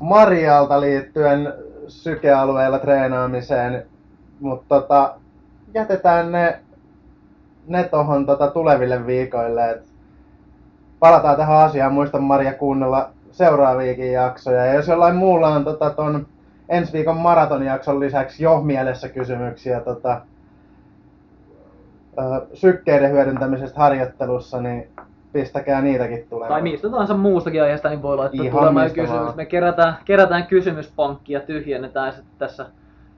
[0.00, 1.52] Marialta liittyen
[1.88, 3.86] sykealueella treenaamiseen,
[4.40, 5.14] mutta tota,
[5.74, 6.60] jätetään ne,
[7.66, 9.70] ne tohon tota tuleville viikoille.
[9.70, 9.82] Et
[10.98, 11.92] palataan tähän asiaan.
[11.92, 14.66] Muista Maria kuunnella seuraaviakin jaksoja.
[14.66, 16.26] Ja jos jollain muulla on tota, ton
[16.68, 20.20] ensi viikon maratonjakson lisäksi jo mielessä kysymyksiä tota,
[22.54, 24.88] sykkeiden hyödyntämisestä harjoittelussa, niin
[25.32, 26.52] pistäkää niitäkin tulemaan.
[26.52, 29.10] Tai mistä tahansa muustakin aiheesta, niin voi laittaa Ihan tulemaan kysymys.
[29.10, 29.36] vaan.
[29.36, 32.66] Me kerätään, kerätään kysymyspankki ja tyhjennetään sitten tässä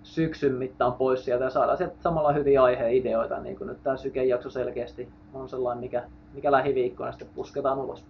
[0.02, 4.50] syksyn mittaan pois sieltä ja saadaan sieltä samalla hyviä aiheideoita, niin kuin nyt tämä sykejakso
[4.50, 6.02] selkeästi on sellainen, mikä,
[6.34, 8.04] mikä lähiviikkoina sitten pusketaan ulos.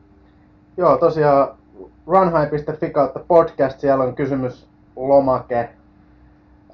[0.76, 1.48] Joo, tosiaan
[2.07, 5.68] runhigh.fi kautta podcast, siellä on kysymyslomake.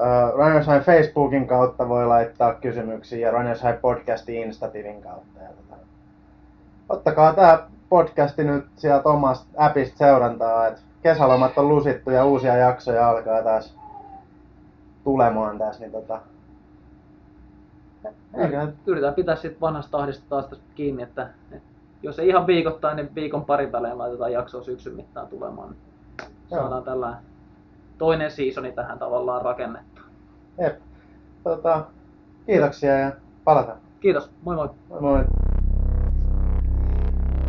[0.01, 5.41] Uh, Runners High Facebookin kautta voi laittaa kysymyksiä ja Runners High podcastin Instatilin kautta.
[5.43, 5.81] Ja tota,
[6.89, 13.11] ottakaa tämä podcasti nyt sieltä omasta appista seurantaa, että kesälomat on lusittu ja uusia jaksoja
[13.11, 13.75] alkaa taas
[15.05, 16.21] tulemaan tässä, niin tota,
[18.35, 21.69] eiköhän Yritetään pitää sitten vanhasta tahdista taas kiinni, että, että
[22.03, 25.69] jos ei ihan viikoittain, niin viikon parin välein laitetaan jaksoa syksyn mittaan tulemaan.
[25.69, 26.61] Niin Joo.
[26.61, 27.21] saadaan tällainen
[27.99, 30.01] toinen seasoni tähän tavallaan rakennettu.
[30.61, 30.79] Jep.
[31.45, 31.85] Tota,
[32.47, 33.13] kiitoksia ja
[33.45, 33.79] palataan.
[34.01, 34.69] Kiitos, moi moi!
[34.89, 35.25] Moi moi.